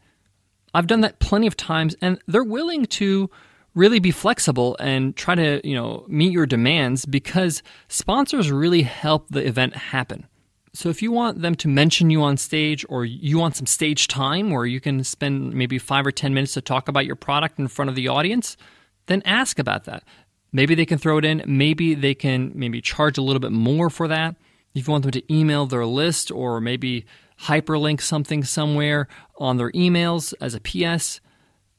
I've 0.74 0.86
done 0.86 1.00
that 1.00 1.18
plenty 1.18 1.46
of 1.46 1.56
times, 1.56 1.96
and 2.02 2.20
they're 2.26 2.44
willing 2.44 2.86
to 2.86 3.30
really 3.74 3.98
be 3.98 4.10
flexible 4.10 4.76
and 4.80 5.16
try 5.16 5.34
to, 5.34 5.66
you 5.66 5.74
know, 5.74 6.04
meet 6.08 6.32
your 6.32 6.46
demands 6.46 7.06
because 7.06 7.62
sponsors 7.88 8.50
really 8.50 8.82
help 8.82 9.28
the 9.28 9.46
event 9.46 9.76
happen. 9.76 10.26
So 10.72 10.90
if 10.90 11.00
you 11.00 11.10
want 11.10 11.40
them 11.40 11.54
to 11.56 11.68
mention 11.68 12.10
you 12.10 12.22
on 12.22 12.36
stage 12.36 12.84
or 12.90 13.06
you 13.06 13.38
want 13.38 13.56
some 13.56 13.66
stage 13.66 14.08
time 14.08 14.50
where 14.50 14.66
you 14.66 14.80
can 14.80 15.04
spend 15.04 15.54
maybe 15.54 15.78
5 15.78 16.06
or 16.06 16.12
10 16.12 16.34
minutes 16.34 16.52
to 16.54 16.60
talk 16.60 16.88
about 16.88 17.06
your 17.06 17.16
product 17.16 17.58
in 17.58 17.68
front 17.68 17.88
of 17.88 17.94
the 17.94 18.08
audience, 18.08 18.58
then 19.06 19.22
ask 19.24 19.58
about 19.58 19.84
that. 19.84 20.04
Maybe 20.52 20.74
they 20.74 20.86
can 20.86 20.98
throw 20.98 21.18
it 21.18 21.24
in, 21.24 21.42
maybe 21.46 21.94
they 21.94 22.14
can 22.14 22.52
maybe 22.54 22.80
charge 22.80 23.18
a 23.18 23.22
little 23.22 23.40
bit 23.40 23.52
more 23.52 23.90
for 23.90 24.08
that. 24.08 24.36
If 24.74 24.86
you 24.86 24.92
want 24.92 25.02
them 25.02 25.12
to 25.12 25.32
email 25.32 25.66
their 25.66 25.86
list 25.86 26.30
or 26.30 26.60
maybe 26.60 27.06
hyperlink 27.42 28.00
something 28.00 28.44
somewhere 28.44 29.08
on 29.38 29.56
their 29.56 29.70
emails 29.72 30.34
as 30.40 30.54
a 30.54 30.60
PS, 30.60 31.20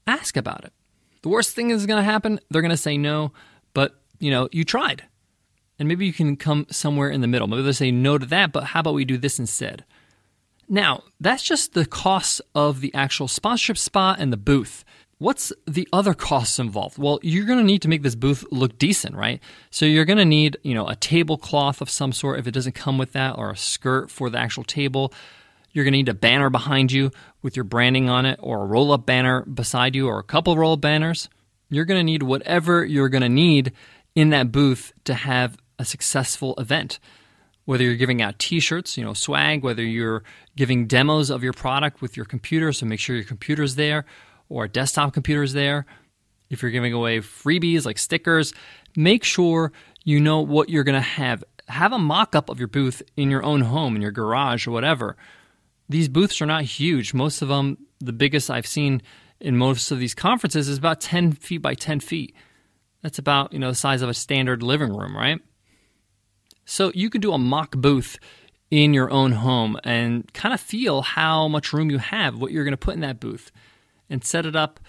ask 0.06 0.38
about 0.38 0.66
it. 0.66 0.74
The 1.22 1.30
worst 1.30 1.56
thing 1.56 1.72
is 1.72 1.86
going 1.86 1.98
to 1.98 2.04
happen, 2.04 2.40
they're 2.50 2.62
going 2.62 2.70
to 2.70 2.78
say 2.78 2.98
no, 2.98 3.34
but 3.74 4.00
you 4.20 4.32
know, 4.32 4.50
you 4.52 4.64
tried. 4.64 5.04
And 5.80 5.88
maybe 5.88 6.06
you 6.06 6.14
can 6.14 6.38
come 6.38 6.66
somewhere 6.72 7.10
in 7.10 7.22
the 7.22 7.28
middle. 7.28 7.48
Maybe 7.48 7.62
they 7.62 7.72
say 7.72 7.92
no 7.92 8.18
to 8.18 8.26
that, 8.28 8.52
but 8.52 8.66
how 8.66 8.80
about 8.80 8.96
we 8.96 9.06
do 9.06 9.18
this 9.18 9.38
instead? 9.38 9.86
Now, 10.70 11.04
that's 11.20 11.44
just 11.44 11.74
the 11.74 11.86
cost 11.86 12.42
of 12.54 12.82
the 12.82 12.94
actual 12.94 13.28
sponsorship 13.28 13.78
spot 13.78 14.20
and 14.20 14.34
the 14.34 14.38
booth. 14.38 14.84
What's 15.20 15.52
the 15.66 15.88
other 15.92 16.14
costs 16.14 16.60
involved? 16.60 17.00
Well, 17.00 17.18
you're 17.24 17.46
going 17.46 17.58
to 17.58 17.64
need 17.64 17.82
to 17.82 17.88
make 17.88 18.04
this 18.04 18.14
booth 18.14 18.46
look 18.52 18.78
decent, 18.78 19.16
right? 19.16 19.42
So 19.72 19.88
you're 19.88 20.06
going 20.06 20.20
to 20.20 20.26
need, 20.26 20.58
you 20.62 20.76
know, 20.76 20.88
a 20.88 20.96
tablecloth 20.96 21.82
of 21.82 21.90
some 21.90 22.12
sort 22.12 22.40
if 22.40 22.46
it 22.46 22.52
doesn't 22.52 22.76
come 22.76 23.00
with 23.00 23.14
that 23.14 23.36
or 23.36 23.50
a 23.50 23.58
skirt 23.58 24.12
for 24.12 24.30
the 24.30 24.38
actual 24.38 24.64
table. 24.64 25.12
You're 25.72 25.86
going 25.86 25.94
to 25.94 25.98
need 25.98 26.10
a 26.10 26.14
banner 26.14 26.52
behind 26.52 26.92
you 26.92 27.10
with 27.42 27.56
your 27.56 27.64
branding 27.64 28.10
on 28.10 28.28
it 28.28 28.40
or 28.44 28.62
a 28.62 28.66
roll-up 28.68 29.08
banner 29.08 29.42
beside 29.42 29.96
you 29.96 30.08
or 30.08 30.20
a 30.20 30.24
couple 30.24 30.56
roll-up 30.56 30.82
banners. 30.82 31.30
You're 31.70 31.86
going 31.86 32.00
to 32.00 32.04
need 32.04 32.22
whatever 32.22 32.86
you're 32.86 33.10
going 33.10 33.24
to 33.24 33.30
need 33.30 33.74
in 34.14 34.30
that 34.30 34.52
booth 34.52 34.94
to 35.06 35.16
have 35.16 35.58
a 35.80 35.86
successful 35.86 36.54
event. 36.60 37.00
Whether 37.66 37.84
you're 37.84 37.96
giving 37.96 38.22
out 38.22 38.38
t-shirts, 38.38 38.98
you 38.98 39.04
know, 39.04 39.14
swag, 39.14 39.64
whether 39.64 39.84
you're 39.84 40.24
giving 40.56 40.86
demos 40.86 41.32
of 41.32 41.44
your 41.44 41.54
product 41.54 42.04
with 42.04 42.16
your 42.16 42.26
computer, 42.26 42.72
so 42.72 42.86
make 42.86 43.00
sure 43.00 43.16
your 43.16 43.26
computer's 43.26 43.76
there 43.76 44.06
or 44.50 44.68
desktop 44.68 45.14
computers 45.14 45.54
there. 45.54 45.86
If 46.50 46.62
you're 46.62 46.72
giving 46.72 46.94
away 46.94 47.20
freebies 47.20 47.86
like 47.86 47.98
stickers, 47.98 48.54
make 48.96 49.24
sure 49.24 49.72
you 50.04 50.20
know 50.20 50.42
what 50.42 50.70
you're 50.70 50.84
going 50.84 50.96
to 50.96 51.02
have. 51.02 51.44
Have 51.68 51.92
a 51.92 52.00
mock 52.00 52.36
up 52.36 52.50
of 52.50 52.60
your 52.60 52.70
booth 52.70 53.02
in 53.18 53.30
your 53.30 53.44
own 53.44 53.62
home, 53.62 53.96
in 53.96 54.02
your 54.02 54.12
garage, 54.12 54.66
or 54.66 54.72
whatever. 54.72 55.18
These 55.90 56.08
booths 56.08 56.42
are 56.42 56.46
not 56.46 56.64
huge. 56.64 57.14
Most 57.14 57.42
of 57.42 57.50
them, 57.50 57.78
the 58.00 58.14
biggest 58.14 58.50
I've 58.50 58.68
seen 58.68 59.02
in 59.40 59.58
most 59.58 59.92
of 59.92 60.00
these 60.00 60.16
conferences 60.16 60.70
is 60.70 60.78
about 60.78 61.02
10 61.02 61.34
feet 61.34 61.62
by 61.62 61.74
10 61.74 62.00
feet. 62.00 62.34
That's 63.04 63.20
about, 63.20 63.54
you 63.54 63.60
know, 63.60 63.70
the 63.70 63.76
size 63.76 64.02
of 64.02 64.10
a 64.10 64.14
standard 64.14 64.64
living 64.64 64.96
room, 64.96 65.16
right? 65.16 65.40
So 66.66 66.92
you 66.96 67.10
can 67.10 67.22
do 67.22 67.34
a 67.34 67.38
mock 67.38 67.72
booth 67.72 68.18
in 68.72 68.94
your 68.94 69.10
own 69.12 69.34
home 69.34 69.78
and 69.84 70.32
kind 70.34 70.54
of 70.54 70.60
feel 70.60 71.02
how 71.02 71.48
much 71.48 71.72
room 71.72 71.90
you 71.90 72.00
have, 72.00 72.38
what 72.40 72.52
you're 72.52 72.66
going 72.66 72.74
to 72.74 72.78
put 72.78 72.96
in 72.96 73.02
that 73.02 73.20
booth 73.20 73.52
and 74.10 74.24
set 74.24 74.46
it 74.46 74.56
up 74.56 74.80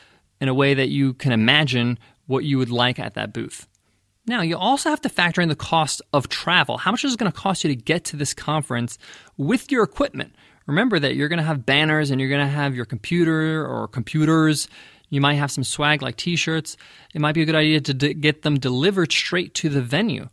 in 0.41 0.49
a 0.49 0.55
way 0.55 0.75
that 0.75 0.89
you 0.89 1.15
can 1.15 1.33
imagine 1.33 1.99
what 2.27 2.45
you 2.45 2.59
would 2.59 2.71
like 2.71 2.99
at 2.99 3.15
that 3.15 3.33
booth. 3.33 3.67
Now, 4.27 4.43
you 4.43 4.59
also 4.59 4.91
have 4.91 5.01
to 5.03 5.09
factor 5.09 5.41
in 5.41 5.49
the 5.49 5.57
cost 5.57 6.03
of 6.13 6.29
travel. 6.29 6.77
How 6.77 6.91
much 6.91 7.05
is 7.05 7.15
it 7.15 7.19
going 7.19 7.33
to 7.33 7.39
cost 7.39 7.65
you 7.65 7.69
to 7.69 7.77
get 7.77 8.05
to 8.07 8.17
this 8.17 8.35
conference 8.35 8.99
with 9.39 9.73
your 9.73 9.83
equipment? 9.83 10.35
Remember 10.67 10.99
that 10.99 11.17
you're 11.17 11.29
going 11.29 11.39
to 11.39 11.45
have 11.45 11.65
banners 11.65 12.11
and 12.11 12.21
you're 12.21 12.29
going 12.29 12.47
to 12.47 12.53
have 12.53 12.75
your 12.75 12.85
computer 12.85 13.67
or 13.67 13.89
computers. 13.89 14.69
You 15.09 15.23
might 15.23 15.37
have 15.37 15.51
some 15.51 15.65
swag 15.65 16.03
like 16.03 16.17
t 16.17 16.37
shirts. 16.37 16.77
It 17.15 17.23
might 17.23 17.33
be 17.33 17.41
a 17.41 17.47
good 17.47 17.55
idea 17.55 17.81
to 17.81 17.95
get 17.95 18.43
them 18.43 18.59
delivered 18.59 19.11
straight 19.11 19.55
to 19.55 19.71
the 19.71 19.81
venue. 19.81 20.29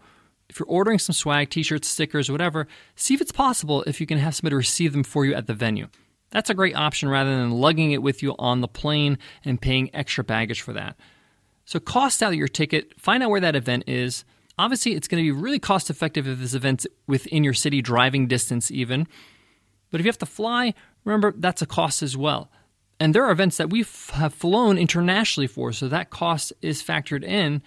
If 0.50 0.60
you're 0.60 0.68
ordering 0.68 1.00
some 1.00 1.13
swag, 1.13 1.50
t 1.50 1.63
shirts, 1.63 1.88
stickers, 1.88 2.30
whatever, 2.30 2.68
see 2.98 3.13
if 3.13 3.22
it's 3.22 3.32
possible 3.32 3.84
if 3.84 4.01
you 4.01 4.06
can 4.06 4.18
have 4.18 4.36
somebody 4.36 4.58
receive 4.58 4.92
them 4.92 5.04
for 5.04 5.25
you 5.25 5.34
at 5.34 5.48
the 5.48 5.54
venue. 5.54 5.88
That's 6.32 6.50
a 6.50 6.53
great 6.53 6.75
option 6.75 7.10
rather 7.10 7.36
than 7.36 7.51
lugging 7.51 7.91
it 7.91 8.01
with 8.01 8.22
you 8.22 8.36
on 8.38 8.62
the 8.62 8.67
plane 8.67 9.17
and 9.44 9.62
paying 9.62 9.89
extra 9.94 10.24
baggage 10.24 10.62
for 10.62 10.74
that. 10.74 10.98
So, 11.65 11.79
cost 11.79 12.22
out 12.22 12.36
your 12.36 12.48
ticket, 12.48 13.00
find 13.00 13.24
out 13.24 13.29
where 13.29 13.41
that 13.41 13.55
event 13.55 13.86
is. 13.88 14.24
Obviously, 14.58 14.94
it's 14.94 15.08
going 15.08 15.24
to 15.24 15.27
be 15.27 15.39
really 15.39 15.60
cost 15.60 15.89
effective 15.89 16.27
if 16.27 16.39
this 16.39 16.53
event's 16.53 16.88
within 17.08 17.44
your 17.44 17.53
city, 17.53 17.82
driving 17.82 18.27
distance 18.27 18.72
even. 18.72 19.08
But 19.89 20.00
if 20.00 20.05
you 20.05 20.10
have 20.10 20.17
to 20.20 20.25
fly, 20.25 20.74
remember 21.03 21.34
that's 21.38 21.62
a 21.62 21.65
cost 21.65 22.03
as 22.03 22.15
well. 22.15 22.51
And 23.00 23.13
there 23.13 23.25
are 23.25 23.32
events 23.32 23.58
that 23.58 23.70
we 23.70 23.86
have 24.13 24.34
flown 24.34 24.77
internationally 24.77 25.48
for, 25.48 25.74
so 25.74 25.88
that 25.88 26.10
cost 26.10 26.53
is 26.62 26.82
factored 26.82 27.24
in, 27.24 27.62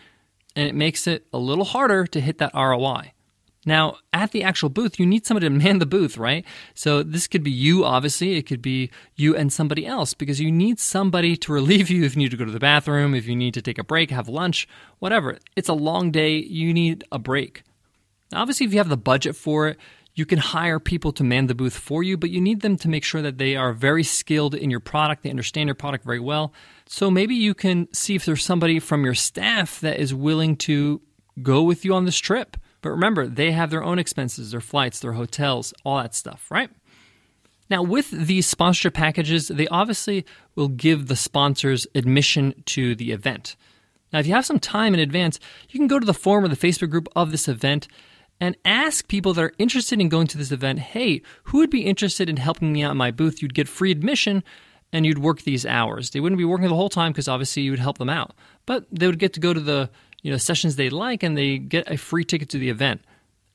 and 0.57 0.69
it 0.69 0.75
makes 0.75 1.07
it 1.07 1.27
a 1.33 1.39
little 1.39 1.65
harder 1.65 2.07
to 2.07 2.21
hit 2.21 2.39
that 2.39 2.55
ROI. 2.55 3.13
Now, 3.69 3.99
at 4.15 4.33
the 4.33 4.43
actual 4.43 4.71
booth, 4.71 4.99
you 4.99 5.05
need 5.05 5.27
somebody 5.27 5.47
to 5.47 5.51
man 5.65 5.79
the 5.79 5.87
booth, 5.87 6.17
right? 6.17 6.45
So 6.75 7.03
this 7.03 7.29
could 7.29 7.45
be 7.45 7.51
you, 7.51 7.85
obviously. 7.85 8.37
It 8.37 8.47
could 8.47 8.63
be 8.63 8.91
you 9.15 9.37
and 9.37 9.53
somebody 9.53 9.87
else 9.87 10.15
because 10.15 10.41
you 10.41 10.51
need 10.51 10.81
somebody 10.81 11.37
to 11.37 11.53
relieve 11.59 11.91
you 11.91 12.05
if 12.05 12.17
you 12.17 12.21
need 12.23 12.31
to 12.31 12.37
go 12.39 12.47
to 12.47 12.51
the 12.51 12.59
bathroom, 12.59 13.15
if 13.15 13.27
you 13.27 13.37
need 13.37 13.55
to 13.55 13.63
take 13.63 13.79
a 13.79 13.85
break, 13.85 14.11
have 14.11 14.29
lunch, 14.29 14.67
whatever. 14.99 15.39
It's 15.55 15.69
a 15.69 15.75
long 15.75 16.11
day. 16.11 16.39
You 16.39 16.73
need 16.73 17.05
a 17.13 17.19
break. 17.19 17.63
Now, 18.33 18.41
obviously, 18.41 18.67
if 18.67 18.73
you 18.73 18.79
have 18.79 18.89
the 18.89 18.97
budget 18.97 19.37
for 19.37 19.69
it, 19.69 19.79
You 20.19 20.27
can 20.27 20.41
hire 20.41 20.81
people 20.81 21.13
to 21.13 21.23
man 21.23 21.47
the 21.47 21.55
booth 21.55 21.79
for 21.79 22.03
you, 22.03 22.17
but 22.17 22.31
you 22.31 22.41
need 22.41 22.61
them 22.61 22.77
to 22.79 22.89
make 22.89 23.05
sure 23.05 23.23
that 23.23 23.39
they 23.39 23.55
are 23.55 23.73
very 23.73 24.03
skilled 24.03 24.53
in 24.53 24.69
your 24.69 24.81
product, 24.81 25.23
they 25.23 25.31
understand 25.31 25.69
your 25.69 25.77
product 25.77 26.05
very 26.05 26.19
well. 26.19 26.53
So 26.87 27.09
maybe 27.09 27.37
you 27.37 27.55
can 27.55 27.87
see 27.93 28.17
if 28.17 28.25
there's 28.25 28.45
somebody 28.45 28.81
from 28.81 29.05
your 29.05 29.15
staff 29.15 29.79
that 29.79 30.01
is 30.01 30.13
willing 30.13 30.57
to 30.57 31.01
go 31.41 31.63
with 31.63 31.85
you 31.85 31.95
on 31.95 32.05
this 32.05 32.19
trip. 32.19 32.57
But 32.89 32.93
remember, 32.93 33.27
they 33.27 33.53
have 33.53 33.69
their 33.69 33.85
own 33.85 33.99
expenses, 33.99 34.53
their 34.53 34.63
flights, 34.63 35.01
their 35.01 35.13
hotels, 35.13 35.75
all 35.85 35.99
that 35.99 36.15
stuff, 36.15 36.47
right? 36.51 36.71
Now, 37.69 37.83
with 37.83 38.11
these 38.11 38.47
sponsorship 38.47 38.95
packages, 38.95 39.49
they 39.49 39.69
obviously 39.69 40.25
will 40.55 40.69
give 40.69 41.07
the 41.07 41.15
sponsors 41.15 41.87
admission 41.95 42.55
to 42.65 42.95
the 42.95 43.13
event. 43.13 43.57
Now, 44.11 44.21
if 44.21 44.27
you 44.27 44.33
have 44.33 44.47
some 44.47 44.59
time 44.59 44.95
in 44.95 45.01
advance, 45.01 45.39
you 45.69 45.79
can 45.79 45.87
go 45.87 45.99
to 45.99 46.07
the 46.07 46.15
forum 46.15 46.47
or 46.47 46.49
the 46.49 46.57
Facebook 46.57 46.89
group 46.89 47.11
of 47.15 47.31
this 47.31 47.47
event 47.47 47.89
and 48.41 48.57
ask 48.65 49.07
people 49.07 49.35
that 49.35 49.45
are 49.45 49.53
interested 49.59 50.01
in 50.01 50.09
going 50.09 50.29
to 50.29 50.39
this 50.39 50.51
event, 50.51 50.79
hey, 50.79 51.21
who 51.43 51.59
would 51.59 51.69
be 51.69 51.85
interested 51.85 52.31
in 52.31 52.39
helping 52.39 52.73
me 52.73 52.83
out 52.83 52.93
in 52.93 52.97
my 52.97 53.11
booth? 53.11 53.43
You'd 53.43 53.53
get 53.53 53.69
free 53.69 53.91
admission 53.91 54.43
and 54.95 55.05
you'd 55.05 55.19
work 55.19 55.43
these 55.43 55.67
hours. 55.67 56.09
They 56.09 56.21
wouldn't 56.21 56.39
be 56.39 56.47
working 56.47 56.69
the 56.69 56.75
whole 56.75 56.89
time 56.89 57.13
because 57.13 57.29
obviously 57.29 57.65
you 57.65 57.71
would 57.71 57.81
help 57.81 57.99
them 57.99 58.09
out, 58.09 58.33
but 58.65 58.87
they 58.91 59.07
would 59.07 59.19
get 59.19 59.35
to 59.35 59.41
go 59.41 59.53
to 59.53 59.61
the 59.61 59.91
you 60.23 60.31
know 60.31 60.37
sessions 60.37 60.77
they 60.77 60.91
like 60.91 61.23
and 61.23 61.37
they 61.37 61.59
get 61.59 61.91
a 61.91 61.97
free 61.97 62.25
ticket 62.25 62.49
to 62.51 62.59
the 62.59 62.71
event. 62.71 63.01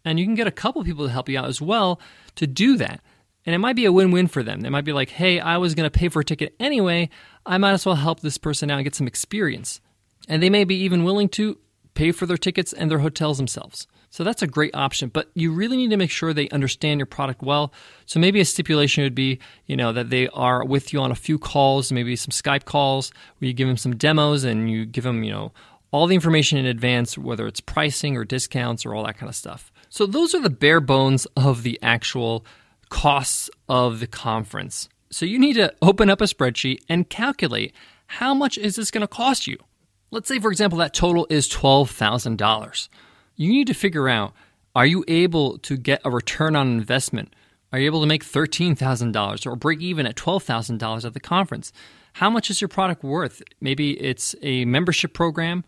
And 0.05 0.20
you 0.20 0.25
can 0.25 0.36
get 0.36 0.48
a 0.48 0.51
couple 0.51 0.84
people 0.84 1.05
to 1.05 1.12
help 1.12 1.29
you 1.29 1.39
out 1.39 1.48
as 1.48 1.62
well 1.62 2.00
to 2.36 2.46
do 2.46 2.77
that. 2.77 3.01
And 3.46 3.53
it 3.53 3.60
might 3.60 3.75
be 3.75 3.86
a 3.86 3.91
win 3.91 4.12
win 4.12 4.27
for 4.27 4.43
them. 4.43 4.62
They 4.62 4.70
might 4.70 4.86
be 4.86 4.93
like, 4.93 5.10
hey, 5.10 5.39
I 5.39 5.58
was 5.58 5.75
going 5.75 5.89
to 5.89 6.00
pay 6.00 6.10
for 6.10 6.22
a 6.22 6.25
ticket 6.25 6.55
anyway. 6.60 7.10
I 7.46 7.58
might 7.58 7.74
as 7.74 7.86
well 7.86 7.96
help 7.96 8.22
this 8.22 8.38
person 8.38 8.72
out 8.72 8.77
and 8.77 8.84
get 8.84 8.96
some 8.96 9.08
experience. 9.08 9.82
And 10.27 10.41
they 10.41 10.50
may 10.50 10.63
be 10.63 10.75
even 10.75 11.03
willing 11.03 11.29
to 11.29 11.58
pay 11.93 12.12
for 12.12 12.25
their 12.25 12.38
tickets 12.38 12.74
and 12.74 12.89
their 12.89 13.00
hotels 13.00 13.38
themselves. 13.38 13.88
So 14.10 14.24
that's 14.24 14.43
a 14.43 14.48
great 14.48 14.75
option, 14.75 15.10
but 15.10 15.32
you 15.34 15.51
really 15.51 15.75
need 15.75 15.89
to 15.89 15.98
make 15.98 16.12
sure 16.12 16.34
they 16.34 16.48
understand 16.50 17.00
your 17.00 17.08
product 17.08 17.41
well. 17.41 17.74
So 18.05 18.20
maybe 18.20 18.39
a 18.39 18.46
stipulation 18.46 19.03
would 19.03 19.15
be, 19.15 19.39
you 19.65 19.75
know, 19.75 19.91
that 19.91 20.12
they 20.12 20.27
are 20.29 20.63
with 20.63 20.93
you 20.93 21.00
on 21.00 21.10
a 21.10 21.15
few 21.15 21.39
calls, 21.39 21.91
maybe 21.91 22.15
some 22.15 22.29
Skype 22.29 22.65
calls 22.65 23.12
where 23.39 23.48
you 23.48 23.53
give 23.53 23.67
them 23.67 23.75
some 23.75 23.96
demos 23.96 24.43
and 24.43 24.70
you 24.70 24.86
give 24.86 25.03
them, 25.03 25.24
you 25.24 25.32
know, 25.32 25.51
all 25.93 26.07
the 26.07 26.15
information 26.15 26.57
in 26.57 26.65
advance, 26.65 27.17
whether 27.17 27.47
it's 27.47 27.62
pricing 27.62 28.17
or 28.17 28.25
discounts 28.25 28.85
or 28.85 28.93
all 28.93 29.05
that 29.05 29.17
kind 29.17 29.29
of 29.29 29.35
stuff. 29.35 29.71
So 29.88 30.05
those 30.05 30.35
are 30.35 30.41
the 30.41 30.50
bare 30.50 30.81
bones 30.81 31.25
of 31.38 31.63
the 31.63 31.79
actual 31.81 32.45
costs 32.89 33.50
of 33.69 34.01
the 34.01 34.07
conference. 34.07 34.89
So 35.12 35.25
you 35.25 35.39
need 35.39 35.53
to 35.53 35.73
open 35.81 36.09
up 36.09 36.19
a 36.19 36.25
spreadsheet 36.25 36.79
and 36.89 37.09
calculate 37.09 37.73
how 38.07 38.33
much 38.33 38.57
is 38.57 38.75
this 38.75 38.91
going 38.91 39.01
to 39.01 39.07
cost 39.07 39.47
you? 39.47 39.57
Let's 40.12 40.27
say, 40.27 40.39
for 40.39 40.51
example, 40.51 40.79
that 40.79 40.93
total 40.93 41.25
is 41.29 41.47
$12,000 41.47 42.89
you 43.35 43.51
need 43.51 43.67
to 43.67 43.73
figure 43.73 44.09
out 44.09 44.33
are 44.75 44.85
you 44.85 45.03
able 45.07 45.57
to 45.59 45.77
get 45.77 46.01
a 46.03 46.09
return 46.09 46.55
on 46.55 46.67
investment? 46.67 47.35
Are 47.71 47.79
you 47.79 47.85
able 47.85 48.01
to 48.01 48.07
make 48.07 48.25
$13,000 48.25 49.45
or 49.45 49.55
break 49.55 49.81
even 49.81 50.05
at 50.05 50.15
$12,000 50.15 51.05
at 51.05 51.13
the 51.13 51.19
conference? 51.19 51.71
How 52.13 52.29
much 52.29 52.50
is 52.50 52.62
your 52.62 52.67
product 52.67 53.03
worth? 53.03 53.41
Maybe 53.59 54.00
it's 54.00 54.35
a 54.41 54.65
membership 54.65 55.13
program 55.13 55.63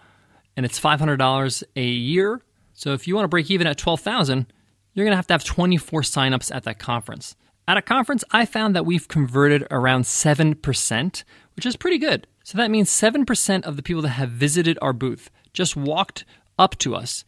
and 0.56 0.66
it's 0.66 0.80
$500 0.80 1.64
a 1.76 1.84
year. 1.84 2.42
So 2.74 2.94
if 2.94 3.08
you 3.08 3.16
want 3.16 3.26
to 3.26 3.30
break 3.30 3.50
even 3.50 3.68
at 3.68 3.78
12,000, 3.78 4.52
you're 4.94 5.06
going 5.06 5.12
to 5.12 5.18
have 5.18 5.28
to 5.28 5.34
have 5.34 5.44
24 5.44 6.02
signups 6.02 6.54
at 6.54 6.64
that 6.64 6.80
conference. 6.80 7.36
At 7.68 7.78
a 7.78 7.82
conference, 7.82 8.24
I 8.32 8.46
found 8.46 8.76
that 8.76 8.86
we've 8.86 9.08
converted 9.08 9.66
around 9.72 10.04
7%, 10.04 11.24
which 11.56 11.66
is 11.66 11.76
pretty 11.76 11.98
good. 11.98 12.28
So 12.44 12.58
that 12.58 12.70
means 12.70 12.90
7% 12.90 13.64
of 13.64 13.76
the 13.76 13.84
people 13.84 14.04
that 14.04 14.10
have 14.10 14.30
visited 14.30 14.78
our 14.82 14.94
booth 14.94 15.30
just 15.52 15.76
walked 15.76 16.26
up 16.60 16.78
to 16.80 16.96
us 16.96 17.26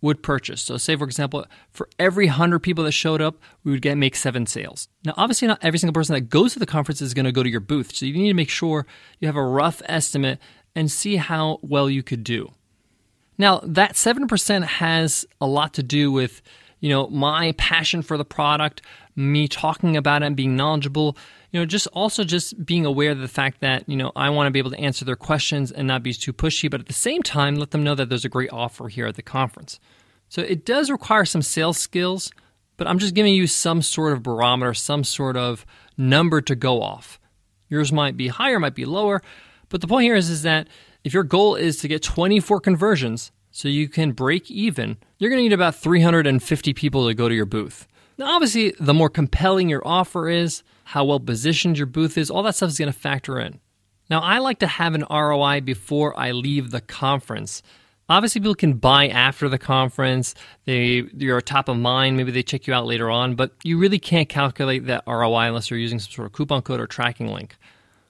would 0.00 0.22
purchase. 0.22 0.62
So, 0.62 0.76
say 0.76 0.96
for 0.96 1.04
example, 1.04 1.46
for 1.70 1.88
every 1.98 2.26
hundred 2.26 2.60
people 2.60 2.84
that 2.84 2.92
showed 2.92 3.22
up, 3.22 3.36
we 3.64 3.72
would 3.72 3.82
get 3.82 3.96
make 3.96 4.14
seven 4.14 4.46
sales. 4.46 4.88
Now, 5.04 5.14
obviously, 5.16 5.48
not 5.48 5.58
every 5.62 5.78
single 5.78 5.94
person 5.94 6.14
that 6.14 6.28
goes 6.28 6.52
to 6.52 6.58
the 6.58 6.66
conference 6.66 7.00
is 7.00 7.14
going 7.14 7.24
to 7.24 7.32
go 7.32 7.42
to 7.42 7.48
your 7.48 7.60
booth, 7.60 7.94
so 7.94 8.06
you 8.06 8.12
need 8.12 8.28
to 8.28 8.34
make 8.34 8.50
sure 8.50 8.86
you 9.20 9.26
have 9.26 9.36
a 9.36 9.42
rough 9.42 9.82
estimate 9.86 10.38
and 10.74 10.90
see 10.90 11.16
how 11.16 11.58
well 11.62 11.88
you 11.88 12.02
could 12.02 12.22
do. 12.22 12.52
Now, 13.38 13.60
that 13.64 13.96
seven 13.96 14.28
percent 14.28 14.64
has 14.64 15.26
a 15.40 15.46
lot 15.46 15.74
to 15.74 15.82
do 15.82 16.10
with 16.10 16.42
you 16.80 16.88
know 16.88 17.08
my 17.08 17.52
passion 17.52 18.02
for 18.02 18.16
the 18.16 18.24
product, 18.24 18.82
me 19.14 19.48
talking 19.48 19.96
about 19.96 20.22
it 20.22 20.26
and 20.26 20.36
being 20.36 20.56
knowledgeable 20.56 21.16
you 21.56 21.62
know, 21.62 21.66
just 21.66 21.86
also 21.94 22.22
just 22.22 22.66
being 22.66 22.84
aware 22.84 23.12
of 23.12 23.18
the 23.18 23.28
fact 23.28 23.62
that, 23.62 23.88
you 23.88 23.96
know, 23.96 24.12
I 24.14 24.28
want 24.28 24.46
to 24.46 24.50
be 24.50 24.58
able 24.58 24.72
to 24.72 24.78
answer 24.78 25.06
their 25.06 25.16
questions 25.16 25.72
and 25.72 25.88
not 25.88 26.02
be 26.02 26.12
too 26.12 26.34
pushy, 26.34 26.70
but 26.70 26.80
at 26.80 26.86
the 26.86 26.92
same 26.92 27.22
time, 27.22 27.54
let 27.54 27.70
them 27.70 27.82
know 27.82 27.94
that 27.94 28.10
there's 28.10 28.26
a 28.26 28.28
great 28.28 28.52
offer 28.52 28.88
here 28.88 29.06
at 29.06 29.14
the 29.14 29.22
conference. 29.22 29.80
So 30.28 30.42
it 30.42 30.66
does 30.66 30.90
require 30.90 31.24
some 31.24 31.40
sales 31.40 31.78
skills, 31.78 32.30
but 32.76 32.86
I'm 32.86 32.98
just 32.98 33.14
giving 33.14 33.34
you 33.34 33.46
some 33.46 33.80
sort 33.80 34.12
of 34.12 34.22
barometer, 34.22 34.74
some 34.74 35.02
sort 35.02 35.38
of 35.38 35.64
number 35.96 36.42
to 36.42 36.54
go 36.54 36.82
off. 36.82 37.18
Yours 37.70 37.90
might 37.90 38.18
be 38.18 38.28
higher, 38.28 38.60
might 38.60 38.74
be 38.74 38.84
lower, 38.84 39.22
but 39.70 39.80
the 39.80 39.86
point 39.86 40.04
here 40.04 40.14
is, 40.14 40.28
is 40.28 40.42
that 40.42 40.68
if 41.06 41.14
your 41.14 41.22
goal 41.22 41.54
is 41.54 41.76
to 41.76 41.86
get 41.86 42.02
24 42.02 42.58
conversions 42.58 43.30
so 43.52 43.68
you 43.68 43.88
can 43.88 44.10
break 44.10 44.50
even, 44.50 44.96
you're 45.20 45.30
going 45.30 45.38
to 45.38 45.44
need 45.44 45.52
about 45.52 45.76
350 45.76 46.74
people 46.74 47.06
to 47.06 47.14
go 47.14 47.28
to 47.28 47.34
your 47.34 47.46
booth. 47.46 47.86
Now, 48.18 48.34
obviously, 48.34 48.74
the 48.80 48.92
more 48.92 49.08
compelling 49.08 49.68
your 49.68 49.86
offer 49.86 50.28
is, 50.28 50.64
how 50.82 51.04
well 51.04 51.20
positioned 51.20 51.78
your 51.78 51.86
booth 51.86 52.18
is, 52.18 52.28
all 52.28 52.42
that 52.42 52.56
stuff 52.56 52.70
is 52.70 52.78
going 52.78 52.92
to 52.92 52.98
factor 52.98 53.38
in. 53.38 53.60
Now, 54.10 54.18
I 54.18 54.38
like 54.38 54.58
to 54.58 54.66
have 54.66 54.96
an 54.96 55.04
ROI 55.08 55.60
before 55.60 56.18
I 56.18 56.32
leave 56.32 56.72
the 56.72 56.80
conference. 56.80 57.62
Obviously, 58.08 58.40
people 58.40 58.56
can 58.56 58.72
buy 58.74 59.06
after 59.06 59.48
the 59.48 59.58
conference. 59.58 60.34
They 60.64 61.04
you're 61.16 61.40
top 61.40 61.68
of 61.68 61.76
mind. 61.76 62.16
Maybe 62.16 62.32
they 62.32 62.42
check 62.42 62.66
you 62.66 62.74
out 62.74 62.86
later 62.86 63.10
on, 63.10 63.36
but 63.36 63.52
you 63.62 63.78
really 63.78 64.00
can't 64.00 64.28
calculate 64.28 64.86
that 64.86 65.04
ROI 65.06 65.46
unless 65.46 65.70
you're 65.70 65.78
using 65.78 66.00
some 66.00 66.10
sort 66.10 66.26
of 66.26 66.32
coupon 66.32 66.62
code 66.62 66.80
or 66.80 66.88
tracking 66.88 67.28
link. 67.28 67.56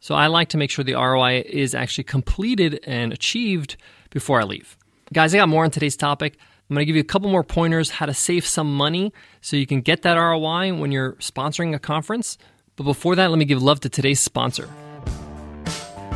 So 0.00 0.14
I 0.14 0.26
like 0.28 0.50
to 0.50 0.58
make 0.58 0.70
sure 0.70 0.84
the 0.84 0.94
ROI 0.94 1.42
is 1.46 1.74
actually 1.74 2.04
completed 2.04 2.80
and 2.84 3.12
achieved 3.12 3.76
before 4.10 4.40
I 4.40 4.44
leave. 4.44 4.76
Guys, 5.12 5.34
I 5.34 5.38
got 5.38 5.48
more 5.48 5.64
on 5.64 5.70
today's 5.70 5.96
topic. 5.96 6.36
I'm 6.68 6.74
going 6.74 6.82
to 6.82 6.86
give 6.86 6.96
you 6.96 7.02
a 7.02 7.04
couple 7.04 7.30
more 7.30 7.44
pointers 7.44 7.90
how 7.90 8.06
to 8.06 8.14
save 8.14 8.44
some 8.44 8.74
money 8.74 9.12
so 9.40 9.56
you 9.56 9.66
can 9.66 9.80
get 9.80 10.02
that 10.02 10.14
ROI 10.14 10.74
when 10.74 10.90
you're 10.90 11.12
sponsoring 11.14 11.74
a 11.74 11.78
conference. 11.78 12.38
But 12.74 12.84
before 12.84 13.14
that, 13.14 13.30
let 13.30 13.38
me 13.38 13.44
give 13.44 13.62
love 13.62 13.80
to 13.80 13.88
today's 13.88 14.20
sponsor. 14.20 14.68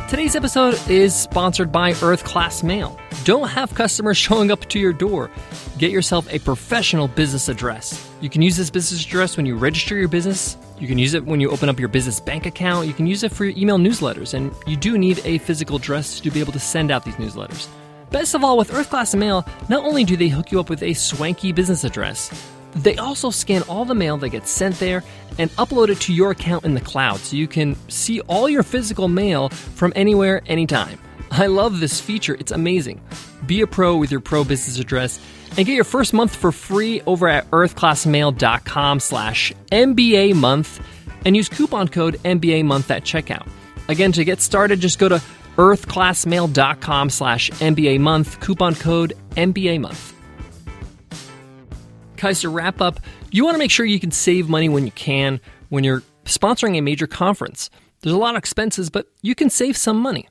Today's 0.09 0.35
episode 0.35 0.77
is 0.89 1.15
sponsored 1.15 1.71
by 1.71 1.93
Earth 2.01 2.25
Class 2.25 2.63
Mail. 2.63 2.99
Don't 3.23 3.47
have 3.47 3.73
customers 3.73 4.17
showing 4.25 4.51
up 4.51 4.65
to 4.65 4.77
your 4.77 4.91
door. 4.91 5.31
Get 5.77 5.89
yourself 5.91 6.31
a 6.33 6.39
professional 6.39 7.07
business 7.07 7.47
address. 7.47 8.10
You 8.21 8.29
can 8.29 8.43
use 8.43 8.55
this 8.55 8.69
business 8.69 9.03
address 9.03 9.35
when 9.35 9.47
you 9.47 9.57
register 9.57 9.97
your 9.97 10.07
business. 10.07 10.55
You 10.79 10.87
can 10.87 10.99
use 10.99 11.15
it 11.15 11.25
when 11.25 11.41
you 11.41 11.49
open 11.49 11.69
up 11.69 11.79
your 11.79 11.89
business 11.89 12.19
bank 12.19 12.45
account. 12.45 12.85
You 12.85 12.93
can 12.93 13.07
use 13.07 13.23
it 13.23 13.31
for 13.31 13.45
your 13.45 13.57
email 13.57 13.79
newsletters. 13.79 14.35
And 14.35 14.53
you 14.67 14.77
do 14.77 14.95
need 14.95 15.19
a 15.25 15.39
physical 15.39 15.77
address 15.77 16.19
to 16.19 16.29
be 16.29 16.39
able 16.39 16.53
to 16.53 16.59
send 16.59 16.91
out 16.91 17.03
these 17.03 17.15
newsletters. 17.15 17.67
Best 18.11 18.35
of 18.35 18.43
all, 18.43 18.57
with 18.59 18.71
Earth 18.75 18.91
Class 18.91 19.15
Mail, 19.15 19.43
not 19.69 19.83
only 19.83 20.03
do 20.03 20.15
they 20.15 20.27
hook 20.27 20.51
you 20.51 20.59
up 20.59 20.69
with 20.69 20.83
a 20.83 20.93
swanky 20.93 21.51
business 21.51 21.83
address, 21.83 22.29
they 22.75 22.95
also 22.97 23.31
scan 23.31 23.63
all 23.63 23.85
the 23.85 23.95
mail 23.95 24.17
that 24.17 24.29
gets 24.29 24.51
sent 24.51 24.77
there 24.77 25.03
and 25.39 25.49
upload 25.51 25.89
it 25.89 25.99
to 26.01 26.13
your 26.13 26.29
account 26.31 26.63
in 26.63 26.75
the 26.75 26.81
cloud 26.81 27.19
so 27.21 27.35
you 27.35 27.47
can 27.47 27.75
see 27.89 28.21
all 28.21 28.47
your 28.47 28.63
physical 28.63 29.07
mail 29.07 29.49
from 29.49 29.93
anywhere, 29.95 30.43
anytime. 30.45 30.99
I 31.31 31.47
love 31.47 31.79
this 31.79 31.99
feature, 31.99 32.35
it's 32.35 32.51
amazing. 32.51 33.01
Be 33.45 33.61
a 33.61 33.67
pro 33.67 33.97
with 33.97 34.11
your 34.11 34.21
pro 34.21 34.43
business 34.43 34.79
address 34.79 35.19
and 35.57 35.65
get 35.65 35.73
your 35.73 35.83
first 35.83 36.13
month 36.13 36.35
for 36.35 36.51
free 36.51 37.01
over 37.05 37.27
at 37.27 37.49
earthclassmail.com 37.51 38.99
slash 38.99 39.53
MBA 39.71 40.35
month 40.35 40.85
and 41.25 41.35
use 41.35 41.49
coupon 41.49 41.87
code 41.87 42.15
MBA 42.23 42.65
month 42.65 42.89
at 42.91 43.03
checkout. 43.03 43.47
Again, 43.87 44.11
to 44.13 44.23
get 44.23 44.41
started, 44.41 44.79
just 44.79 44.99
go 44.99 45.09
to 45.09 45.21
earthclassmail.com 45.57 47.09
slash 47.09 47.49
MBA 47.51 47.99
month, 47.99 48.39
coupon 48.39 48.75
code 48.75 49.13
MBA 49.31 49.81
month. 49.81 50.15
Guys, 52.15 52.41
to 52.41 52.49
wrap 52.49 52.81
up, 52.81 52.99
you 53.31 53.43
want 53.43 53.55
to 53.55 53.59
make 53.59 53.71
sure 53.71 53.85
you 53.85 53.99
can 53.99 54.11
save 54.11 54.47
money 54.47 54.69
when 54.69 54.85
you 54.85 54.91
can 54.91 55.41
when 55.69 55.83
you're 55.83 56.03
sponsoring 56.25 56.77
a 56.77 56.81
major 56.81 57.07
conference. 57.07 57.69
There's 58.01 58.13
a 58.13 58.17
lot 58.17 58.35
of 58.35 58.39
expenses, 58.39 58.89
but 58.89 59.07
you 59.21 59.35
can 59.35 59.49
save 59.49 59.75
some 59.75 59.97
money. 59.97 60.27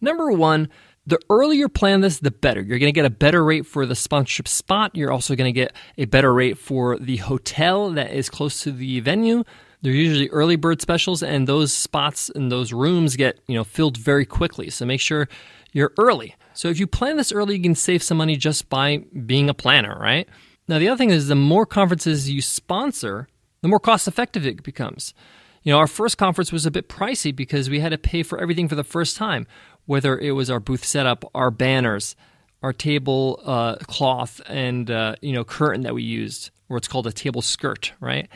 Number 0.00 0.30
one, 0.32 0.68
the 1.10 1.20
earlier 1.28 1.68
plan 1.68 2.00
this, 2.00 2.18
the 2.20 2.30
better. 2.30 2.60
You're 2.60 2.78
going 2.78 2.92
to 2.92 2.98
get 2.98 3.04
a 3.04 3.10
better 3.10 3.44
rate 3.44 3.66
for 3.66 3.84
the 3.84 3.94
sponsorship 3.94 4.48
spot. 4.48 4.94
You're 4.94 5.12
also 5.12 5.36
going 5.36 5.52
to 5.52 5.60
get 5.60 5.74
a 5.98 6.06
better 6.06 6.32
rate 6.32 6.56
for 6.56 6.98
the 6.98 7.18
hotel 7.18 7.90
that 7.90 8.12
is 8.12 8.30
close 8.30 8.62
to 8.62 8.72
the 8.72 9.00
venue. 9.00 9.44
They're 9.82 9.92
usually 9.92 10.28
early 10.28 10.56
bird 10.56 10.80
specials, 10.80 11.22
and 11.22 11.46
those 11.46 11.72
spots 11.72 12.30
and 12.34 12.50
those 12.50 12.72
rooms 12.72 13.16
get 13.16 13.40
you 13.46 13.54
know 13.54 13.64
filled 13.64 13.96
very 13.96 14.24
quickly. 14.24 14.70
So 14.70 14.86
make 14.86 15.00
sure 15.00 15.28
you're 15.72 15.92
early. 15.98 16.34
So 16.52 16.68
if 16.68 16.78
you 16.78 16.86
plan 16.86 17.16
this 17.16 17.32
early, 17.32 17.56
you 17.56 17.62
can 17.62 17.74
save 17.74 18.02
some 18.02 18.18
money 18.18 18.36
just 18.36 18.68
by 18.68 18.98
being 19.26 19.48
a 19.48 19.54
planner, 19.54 19.98
right? 19.98 20.28
Now 20.68 20.78
the 20.78 20.88
other 20.88 20.98
thing 20.98 21.10
is 21.10 21.28
the 21.28 21.34
more 21.34 21.66
conferences 21.66 22.30
you 22.30 22.42
sponsor, 22.42 23.28
the 23.62 23.68
more 23.68 23.80
cost 23.80 24.06
effective 24.06 24.46
it 24.46 24.62
becomes. 24.62 25.14
You 25.62 25.72
know, 25.72 25.78
our 25.78 25.86
first 25.86 26.16
conference 26.16 26.52
was 26.52 26.64
a 26.64 26.70
bit 26.70 26.88
pricey 26.88 27.34
because 27.34 27.68
we 27.68 27.80
had 27.80 27.90
to 27.90 27.98
pay 27.98 28.22
for 28.22 28.38
everything 28.40 28.68
for 28.68 28.76
the 28.76 28.84
first 28.84 29.16
time, 29.16 29.46
whether 29.90 30.16
it 30.16 30.30
was 30.30 30.48
our 30.48 30.60
booth 30.60 30.84
setup, 30.84 31.28
our 31.34 31.50
banners, 31.50 32.14
our 32.62 32.72
table 32.72 33.40
uh, 33.44 33.74
cloth 33.88 34.40
and 34.46 34.88
uh, 34.88 35.16
you 35.20 35.32
know 35.32 35.42
curtain 35.42 35.82
that 35.82 35.94
we 35.94 36.02
used, 36.04 36.50
or 36.68 36.76
it's 36.76 36.86
called 36.86 37.08
a 37.08 37.12
table 37.12 37.42
skirt, 37.42 37.92
right? 37.98 38.28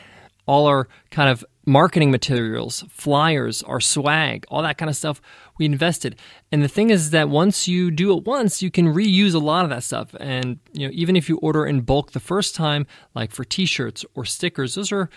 All 0.47 0.67
our 0.67 0.89
kind 1.11 1.29
of 1.29 1.45
marketing 1.65 2.11
materials, 2.11 2.83
flyers, 2.89 3.63
our 3.63 3.79
swag, 3.79 4.45
all 4.49 4.63
that 4.63 4.77
kind 4.77 4.89
of 4.89 4.97
stuff 4.97 5.21
we 5.57 5.63
invested. 5.63 6.17
And 6.51 6.61
the 6.61 6.67
thing 6.67 6.89
is 6.89 7.11
that 7.11 7.29
once 7.29 7.69
you 7.69 7.89
do 7.89 8.17
it 8.17 8.25
once, 8.25 8.61
you 8.61 8.69
can 8.69 8.93
reuse 8.93 9.33
a 9.33 9.39
lot 9.39 9.63
of 9.63 9.69
that 9.69 9.83
stuff. 9.83 10.13
And 10.19 10.59
you 10.73 10.85
know, 10.85 10.91
even 10.93 11.15
if 11.15 11.29
you 11.29 11.37
order 11.37 11.65
in 11.65 11.81
bulk 11.81 12.11
the 12.11 12.19
first 12.19 12.53
time, 12.53 12.85
like 13.15 13.31
for 13.31 13.45
t-shirts 13.45 14.03
or 14.13 14.25
stickers, 14.25 14.75
those 14.75 14.91
are 14.91 15.09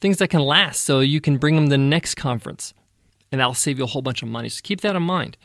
things 0.00 0.16
that 0.18 0.26
can 0.26 0.40
last. 0.40 0.80
So 0.80 0.98
you 0.98 1.20
can 1.20 1.38
bring 1.38 1.54
them 1.54 1.68
the 1.68 1.78
next 1.78 2.16
conference, 2.16 2.74
and 3.30 3.40
that'll 3.40 3.54
save 3.54 3.78
you 3.78 3.84
a 3.84 3.92
whole 3.92 4.02
bunch 4.02 4.24
of 4.24 4.28
money. 4.28 4.48
So 4.48 4.60
keep 4.60 4.80
that 4.80 4.96
in 4.96 5.04
mind. 5.04 5.36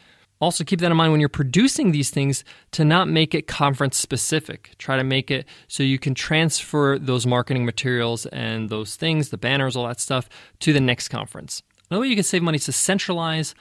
Also, 0.41 0.63
keep 0.63 0.79
that 0.79 0.89
in 0.89 0.95
mind 0.95 1.11
when 1.11 1.19
you're 1.19 1.27
producing 1.27 1.91
these 1.91 2.09
things 2.09 2.45
to 2.71 2.85
not 2.85 3.09
make 3.09 3.35
it 3.35 3.45
conference 3.45 3.97
specific. 3.97 4.71
Try 4.77 4.95
to 4.95 5.03
make 5.03 5.29
it 5.29 5.45
so 5.67 5.83
you 5.83 5.99
can 5.99 6.15
transfer 6.15 6.97
those 6.97 7.27
marketing 7.27 7.65
materials 7.65 8.25
and 8.27 8.69
those 8.69 8.95
things, 8.95 9.29
the 9.29 9.37
banners, 9.37 9.75
all 9.75 9.87
that 9.87 9.99
stuff, 9.99 10.29
to 10.59 10.71
the 10.71 10.79
next 10.79 11.09
conference. 11.09 11.61
Another 11.89 12.01
way 12.01 12.07
you 12.07 12.15
can 12.15 12.23
save 12.23 12.41
money 12.41 12.55
is 12.55 12.65
to 12.65 12.71
centralize 12.71 13.53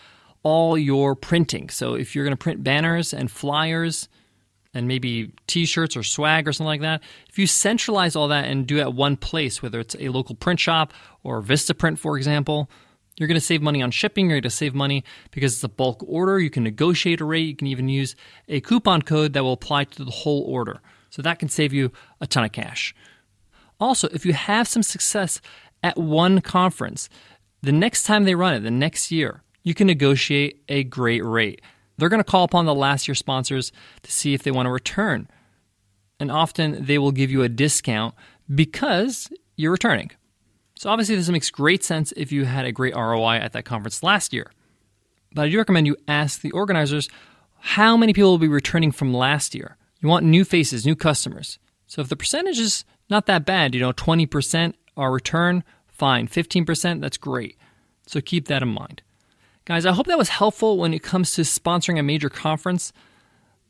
all 0.44 0.78
your 0.78 1.16
printing. 1.16 1.68
So 1.68 1.94
if 1.94 2.14
you're 2.14 2.24
going 2.24 2.36
to 2.36 2.42
print 2.42 2.62
banners 2.62 3.12
and 3.12 3.28
flyers 3.28 4.08
and 4.72 4.86
maybe 4.86 5.32
t-shirts 5.48 5.96
or 5.96 6.04
swag 6.04 6.46
or 6.46 6.52
something 6.52 6.68
like 6.68 6.82
that, 6.82 7.02
if 7.28 7.40
you 7.40 7.48
centralize 7.48 8.14
all 8.14 8.28
that 8.28 8.44
and 8.44 8.66
do 8.66 8.78
it 8.78 8.82
at 8.82 8.94
one 8.94 9.16
place, 9.16 9.62
whether 9.62 9.80
it's 9.80 9.96
a 9.98 10.10
local 10.10 10.36
print 10.36 10.60
shop 10.60 10.92
or 11.24 11.42
Vistaprint, 11.42 11.98
for 11.98 12.16
example, 12.16 12.70
you're 13.18 13.26
going 13.26 13.34
to 13.34 13.44
save 13.44 13.60
money 13.62 13.82
on 13.82 13.90
shipping. 13.90 14.26
You're 14.26 14.36
going 14.36 14.42
to 14.42 14.50
save 14.50 14.74
money 14.74 15.04
because 15.32 15.54
it's 15.54 15.64
a 15.64 15.68
bulk 15.68 16.04
order. 16.06 16.38
You 16.38 16.50
can 16.50 16.62
negotiate 16.62 17.20
a 17.20 17.24
rate. 17.24 17.48
You 17.48 17.56
can 17.56 17.66
even 17.66 17.88
use 17.88 18.14
a 18.48 18.60
coupon 18.60 19.02
code 19.02 19.32
that 19.32 19.42
will 19.42 19.52
apply 19.52 19.84
to 19.84 20.04
the 20.04 20.10
whole 20.10 20.42
order. 20.42 20.80
So 21.10 21.20
that 21.22 21.40
can 21.40 21.48
save 21.48 21.72
you 21.72 21.90
a 22.20 22.26
ton 22.26 22.44
of 22.44 22.52
cash. 22.52 22.94
Also, 23.80 24.08
if 24.12 24.24
you 24.24 24.34
have 24.34 24.68
some 24.68 24.84
success 24.84 25.40
at 25.82 25.96
one 25.98 26.40
conference, 26.40 27.08
the 27.60 27.72
next 27.72 28.04
time 28.04 28.24
they 28.24 28.36
run 28.36 28.54
it, 28.54 28.60
the 28.60 28.70
next 28.70 29.10
year, 29.10 29.42
you 29.64 29.74
can 29.74 29.88
negotiate 29.88 30.62
a 30.68 30.84
great 30.84 31.24
rate. 31.24 31.60
They're 31.96 32.08
going 32.08 32.22
to 32.22 32.30
call 32.30 32.44
upon 32.44 32.66
the 32.66 32.74
last 32.74 33.08
year 33.08 33.16
sponsors 33.16 33.72
to 34.02 34.12
see 34.12 34.32
if 34.32 34.44
they 34.44 34.52
want 34.52 34.66
to 34.66 34.70
return. 34.70 35.28
And 36.20 36.30
often 36.30 36.84
they 36.84 36.98
will 36.98 37.10
give 37.10 37.30
you 37.32 37.42
a 37.42 37.48
discount 37.48 38.14
because 38.52 39.28
you're 39.56 39.72
returning. 39.72 40.12
So 40.78 40.90
obviously, 40.90 41.16
this 41.16 41.28
makes 41.28 41.50
great 41.50 41.82
sense 41.82 42.12
if 42.16 42.30
you 42.30 42.44
had 42.44 42.64
a 42.64 42.70
great 42.70 42.94
ROI 42.94 43.38
at 43.38 43.52
that 43.52 43.64
conference 43.64 44.04
last 44.04 44.32
year. 44.32 44.52
But 45.34 45.46
I 45.46 45.48
do 45.48 45.58
recommend 45.58 45.88
you 45.88 45.96
ask 46.06 46.40
the 46.40 46.52
organizers 46.52 47.08
how 47.58 47.96
many 47.96 48.12
people 48.12 48.30
will 48.30 48.38
be 48.38 48.46
returning 48.46 48.92
from 48.92 49.12
last 49.12 49.56
year. 49.56 49.76
You 50.00 50.08
want 50.08 50.24
new 50.24 50.44
faces, 50.44 50.86
new 50.86 50.94
customers. 50.94 51.58
So 51.88 52.00
if 52.00 52.08
the 52.08 52.14
percentage 52.14 52.60
is 52.60 52.84
not 53.10 53.26
that 53.26 53.44
bad, 53.44 53.74
you 53.74 53.80
know, 53.80 53.92
20% 53.92 54.74
are 54.96 55.10
return, 55.10 55.64
fine. 55.88 56.28
15%, 56.28 57.00
that's 57.00 57.18
great. 57.18 57.56
So 58.06 58.20
keep 58.20 58.46
that 58.46 58.62
in 58.62 58.68
mind. 58.68 59.02
Guys, 59.64 59.84
I 59.84 59.90
hope 59.90 60.06
that 60.06 60.16
was 60.16 60.28
helpful 60.28 60.78
when 60.78 60.94
it 60.94 61.02
comes 61.02 61.32
to 61.32 61.40
sponsoring 61.42 61.98
a 61.98 62.04
major 62.04 62.30
conference 62.30 62.92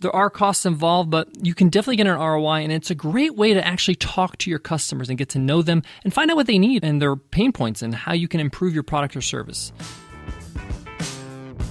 there 0.00 0.14
are 0.14 0.30
costs 0.30 0.64
involved, 0.64 1.10
but 1.10 1.28
you 1.44 1.54
can 1.54 1.68
definitely 1.70 1.96
get 1.96 2.06
an 2.06 2.18
ROI, 2.18 2.62
and 2.62 2.72
it's 2.72 2.90
a 2.90 2.94
great 2.94 3.34
way 3.34 3.52
to 3.52 3.66
actually 3.66 3.96
talk 3.96 4.38
to 4.38 4.50
your 4.50 4.60
customers 4.60 5.08
and 5.08 5.18
get 5.18 5.30
to 5.30 5.38
know 5.38 5.60
them 5.60 5.82
and 6.04 6.14
find 6.14 6.30
out 6.30 6.36
what 6.36 6.46
they 6.46 6.58
need 6.58 6.84
and 6.84 7.02
their 7.02 7.16
pain 7.16 7.50
points 7.50 7.82
and 7.82 7.94
how 7.94 8.12
you 8.12 8.28
can 8.28 8.38
improve 8.38 8.74
your 8.74 8.84
product 8.84 9.16
or 9.16 9.20
service. 9.20 9.72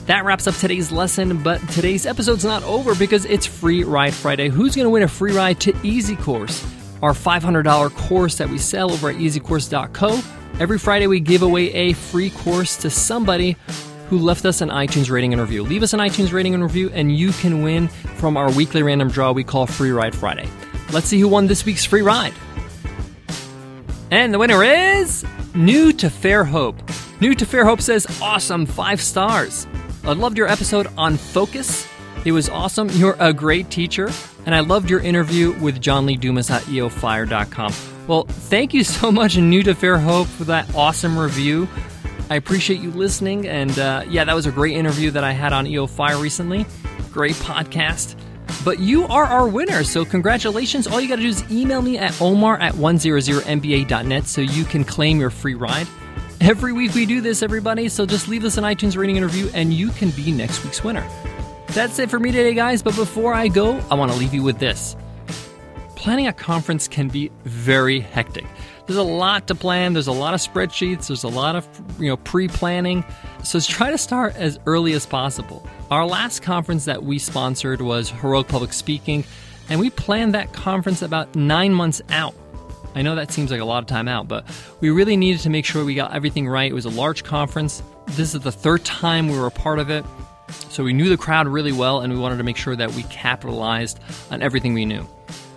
That 0.08 0.26
wraps 0.26 0.48
up 0.48 0.56
today's 0.56 0.92
lesson, 0.92 1.42
but 1.42 1.60
today's 1.70 2.06
episode's 2.06 2.46
not 2.46 2.64
over 2.64 2.96
because 2.96 3.26
it's 3.26 3.46
Free 3.46 3.84
Ride 3.84 4.14
Friday. 4.14 4.50
Who's 4.50 4.76
going 4.76 4.86
to 4.86 4.90
win 4.90 5.04
a 5.04 5.08
free 5.08 5.34
ride 5.34 5.60
to 5.62 5.74
Easy 5.84 6.16
Course, 6.16 6.66
our 7.02 7.14
$500 7.14 7.96
course 7.96 8.38
that 8.38 8.50
we 8.50 8.58
sell 8.58 8.92
over 8.92 9.10
at 9.10 9.18
easycourse.co? 9.18 10.22
Every 10.60 10.80
Friday, 10.80 11.08
we 11.08 11.20
give 11.20 11.44
away 11.44 11.72
a 11.74 11.94
free 11.94 12.30
course 12.30 12.78
to 12.78 12.90
somebody 12.90 13.58
who 14.10 14.18
left 14.18 14.46
us 14.46 14.62
an 14.62 14.70
iTunes 14.70 15.10
rating 15.10 15.34
and 15.34 15.42
review. 15.42 15.64
Leave 15.64 15.84
us 15.84 15.94
an 15.94 16.00
iTunes 16.00 16.32
rating 16.32 16.54
and 16.54 16.64
review, 16.64 16.90
and 16.94 17.16
you 17.16 17.32
can 17.32 17.62
win 17.62 17.88
from 17.88 18.38
our 18.38 18.52
weekly 18.52 18.84
random 18.84 19.10
draw 19.10 19.32
we 19.32 19.44
call 19.44 19.68
Free 19.68 19.92
Ride 19.92 20.16
Friday. 20.16 20.50
Let's 20.92 21.08
see 21.08 21.20
who 21.20 21.28
won 21.28 21.48
this 21.48 21.66
week's 21.66 21.86
free 21.86 22.02
ride. 22.02 22.34
And 24.10 24.34
the 24.34 24.40
winner 24.40 24.64
is 24.64 25.26
New 25.54 25.92
to 25.94 26.10
Fair 26.10 26.46
Hope. 26.46 26.78
New 27.20 27.36
to 27.36 27.46
Fair 27.46 27.66
Hope 27.66 27.82
says, 27.82 28.08
Awesome, 28.22 28.66
five 28.66 29.02
stars. 29.02 29.68
I 30.04 30.14
loved 30.14 30.38
your 30.38 30.48
episode 30.48 30.88
on 30.98 31.18
focus. 31.18 31.86
It 32.24 32.32
was 32.32 32.48
awesome. 32.48 32.90
You're 32.92 33.18
a 33.20 33.34
great 33.34 33.70
teacher. 33.70 34.10
And 34.46 34.56
I 34.56 34.62
loved 34.62 34.90
your 34.90 35.02
interview 35.02 35.52
with 35.60 35.82
John 35.82 36.06
Lee 36.06 36.16
Dumas 36.16 36.50
at 36.50 36.62
eofire.com. 36.64 37.74
Well, 38.08 38.24
thank 38.24 38.74
you 38.74 38.86
so 38.86 39.12
much, 39.12 39.36
New 39.38 39.64
to 39.64 39.76
Fair 39.76 39.98
Hope, 39.98 40.28
for 40.28 40.46
that 40.46 40.74
awesome 40.74 41.20
review. 41.20 41.68
I 42.30 42.36
appreciate 42.36 42.80
you 42.82 42.92
listening. 42.92 43.48
And 43.48 43.78
uh, 43.80 44.04
yeah, 44.10 44.24
that 44.24 44.36
was 44.36 44.46
a 44.46 44.52
great 44.52 44.76
interview 44.76 45.12
that 45.12 45.24
I 45.24 45.32
had 45.32 45.54
on 45.54 45.68
EO 45.68 45.88
Fire 45.88 46.18
recently. 46.18 46.66
Great 47.12 47.36
podcast. 47.36 48.16
But 48.64 48.80
you 48.80 49.06
are 49.08 49.26
our 49.26 49.48
winner, 49.48 49.84
so 49.84 50.06
congratulations. 50.06 50.88
All 50.88 51.00
you 51.00 51.08
got 51.08 51.18
to 51.18 51.22
do 51.22 51.28
is 51.28 51.44
email 51.52 51.82
me 51.82 51.98
at 51.98 52.20
omar 52.22 52.58
at 52.60 52.74
100mba.net 52.74 54.26
so 54.26 54.42
you 54.42 54.64
can 54.64 54.84
claim 54.84 55.20
your 55.20 55.30
free 55.30 55.54
ride. 55.54 55.88
Every 56.40 56.72
week 56.72 56.94
we 56.94 57.06
do 57.06 57.20
this, 57.20 57.42
everybody, 57.42 57.90
so 57.90 58.06
just 58.06 58.28
leave 58.28 58.46
us 58.46 58.58
an 58.58 58.64
iTunes 58.64 58.96
rating 58.96 59.18
interview 59.18 59.50
and 59.54 59.74
you 59.74 59.90
can 59.90 60.12
be 60.12 60.32
next 60.32 60.64
week's 60.64 60.84
winner. 60.84 61.08
That's 61.70 62.00
it 62.00 62.10
for 62.10 62.20
me 62.20 62.32
today, 62.32 62.54
guys, 62.54 62.82
but 62.82 62.96
before 62.96 63.34
I 63.34 63.48
go, 63.48 63.78
I 63.90 63.96
want 63.96 64.12
to 64.12 64.18
leave 64.18 64.34
you 64.34 64.44
with 64.44 64.60
this. 64.60 64.96
Planning 65.96 66.28
a 66.28 66.34
conference 66.34 66.88
can 66.88 67.08
be 67.08 67.32
very 67.44 68.00
hectic. 68.00 68.46
There's 68.88 68.98
a 68.98 69.04
lot 69.04 69.48
to 69.48 69.56
plan. 69.56 69.92
There's 69.92 70.08
a 70.08 70.14
lot 70.14 70.34
of 70.34 70.40
spreadsheets. 70.40 71.08
There's 71.08 71.26
a 71.26 71.28
lot 71.28 71.58
of 71.58 71.68
you 72.00 72.08
know 72.08 72.16
pre-planning. 72.16 73.04
So 73.44 73.60
try 73.60 73.92
to 73.92 73.98
start 73.98 74.36
as 74.38 74.60
early 74.66 74.94
as 74.94 75.06
possible. 75.06 75.68
Our 75.92 76.06
last 76.06 76.42
conference 76.42 76.86
that 76.86 77.04
we 77.04 77.20
sponsored 77.20 77.82
was 77.82 78.10
Heroic 78.10 78.48
Public 78.48 78.72
Speaking, 78.72 79.26
and 79.70 79.80
we 79.80 79.90
planned 79.90 80.34
that 80.36 80.54
conference 80.54 81.02
about 81.02 81.36
nine 81.36 81.74
months 81.74 82.02
out. 82.10 82.34
I 82.96 83.02
know 83.02 83.16
that 83.16 83.32
seems 83.32 83.52
like 83.52 83.60
a 83.60 83.66
lot 83.66 83.84
of 83.84 83.88
time 83.88 84.08
out, 84.08 84.28
but 84.30 84.46
we 84.80 84.90
really 84.90 85.18
needed 85.18 85.42
to 85.42 85.50
make 85.50 85.66
sure 85.66 85.84
we 85.84 85.94
got 85.94 86.14
everything 86.14 86.48
right. 86.48 86.72
It 86.72 86.74
was 86.74 86.86
a 86.86 86.90
large 86.90 87.24
conference. 87.26 87.84
This 88.08 88.34
is 88.34 88.42
the 88.42 88.52
third 88.52 88.86
time 88.86 89.28
we 89.28 89.38
were 89.38 89.48
a 89.48 89.52
part 89.52 89.80
of 89.80 89.90
it. 89.90 90.06
So 90.70 90.84
we 90.84 90.94
knew 90.94 91.10
the 91.10 91.18
crowd 91.18 91.48
really 91.48 91.74
well, 91.74 92.00
and 92.00 92.12
we 92.12 92.18
wanted 92.18 92.38
to 92.38 92.44
make 92.44 92.58
sure 92.58 92.76
that 92.76 92.94
we 92.94 93.04
capitalized 93.04 94.00
on 94.32 94.42
everything 94.42 94.74
we 94.74 94.86
knew. 94.86 95.06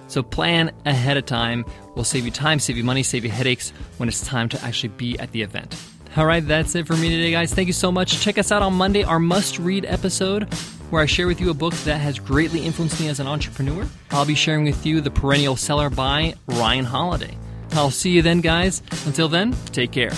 So 0.09 0.25
plan 0.25 0.73
ahead 0.85 1.16
of 1.16 1.25
time. 1.27 1.64
Will 2.01 2.05
save 2.05 2.25
you 2.25 2.31
time, 2.31 2.59
save 2.61 2.79
you 2.79 2.83
money, 2.83 3.03
save 3.03 3.27
you 3.27 3.31
headaches 3.31 3.75
when 3.99 4.09
it's 4.09 4.25
time 4.25 4.49
to 4.49 4.65
actually 4.65 4.89
be 4.89 5.19
at 5.19 5.33
the 5.33 5.43
event. 5.43 5.77
All 6.17 6.25
right, 6.25 6.41
that's 6.41 6.75
it 6.75 6.87
for 6.87 6.97
me 6.97 7.11
today, 7.11 7.31
guys. 7.31 7.53
Thank 7.53 7.67
you 7.67 7.75
so 7.75 7.93
much. 7.93 8.19
Check 8.23 8.39
us 8.39 8.51
out 8.51 8.63
on 8.63 8.73
Monday, 8.73 9.03
our 9.03 9.19
must 9.19 9.59
read 9.59 9.85
episode, 9.85 10.45
where 10.89 11.03
I 11.03 11.05
share 11.05 11.27
with 11.27 11.43
you 11.43 11.51
a 11.51 11.55
book 11.55 11.75
that 11.85 11.99
has 11.99 12.19
greatly 12.19 12.65
influenced 12.65 12.99
me 13.01 13.09
as 13.09 13.21
an 13.21 13.27
entrepreneur. 13.27 13.87
I'll 14.13 14.25
be 14.25 14.35
sharing 14.35 14.65
with 14.65 14.87
you 14.87 15.03
The 15.03 15.11
Perennial 15.11 15.57
Seller 15.57 15.91
by 15.91 16.37
Ryan 16.47 16.87
Holiday. 16.87 17.37
I'll 17.73 17.91
see 17.91 18.13
you 18.13 18.23
then, 18.23 18.41
guys. 18.41 18.81
Until 19.05 19.29
then, 19.29 19.55
take 19.67 19.93
care. 19.93 20.13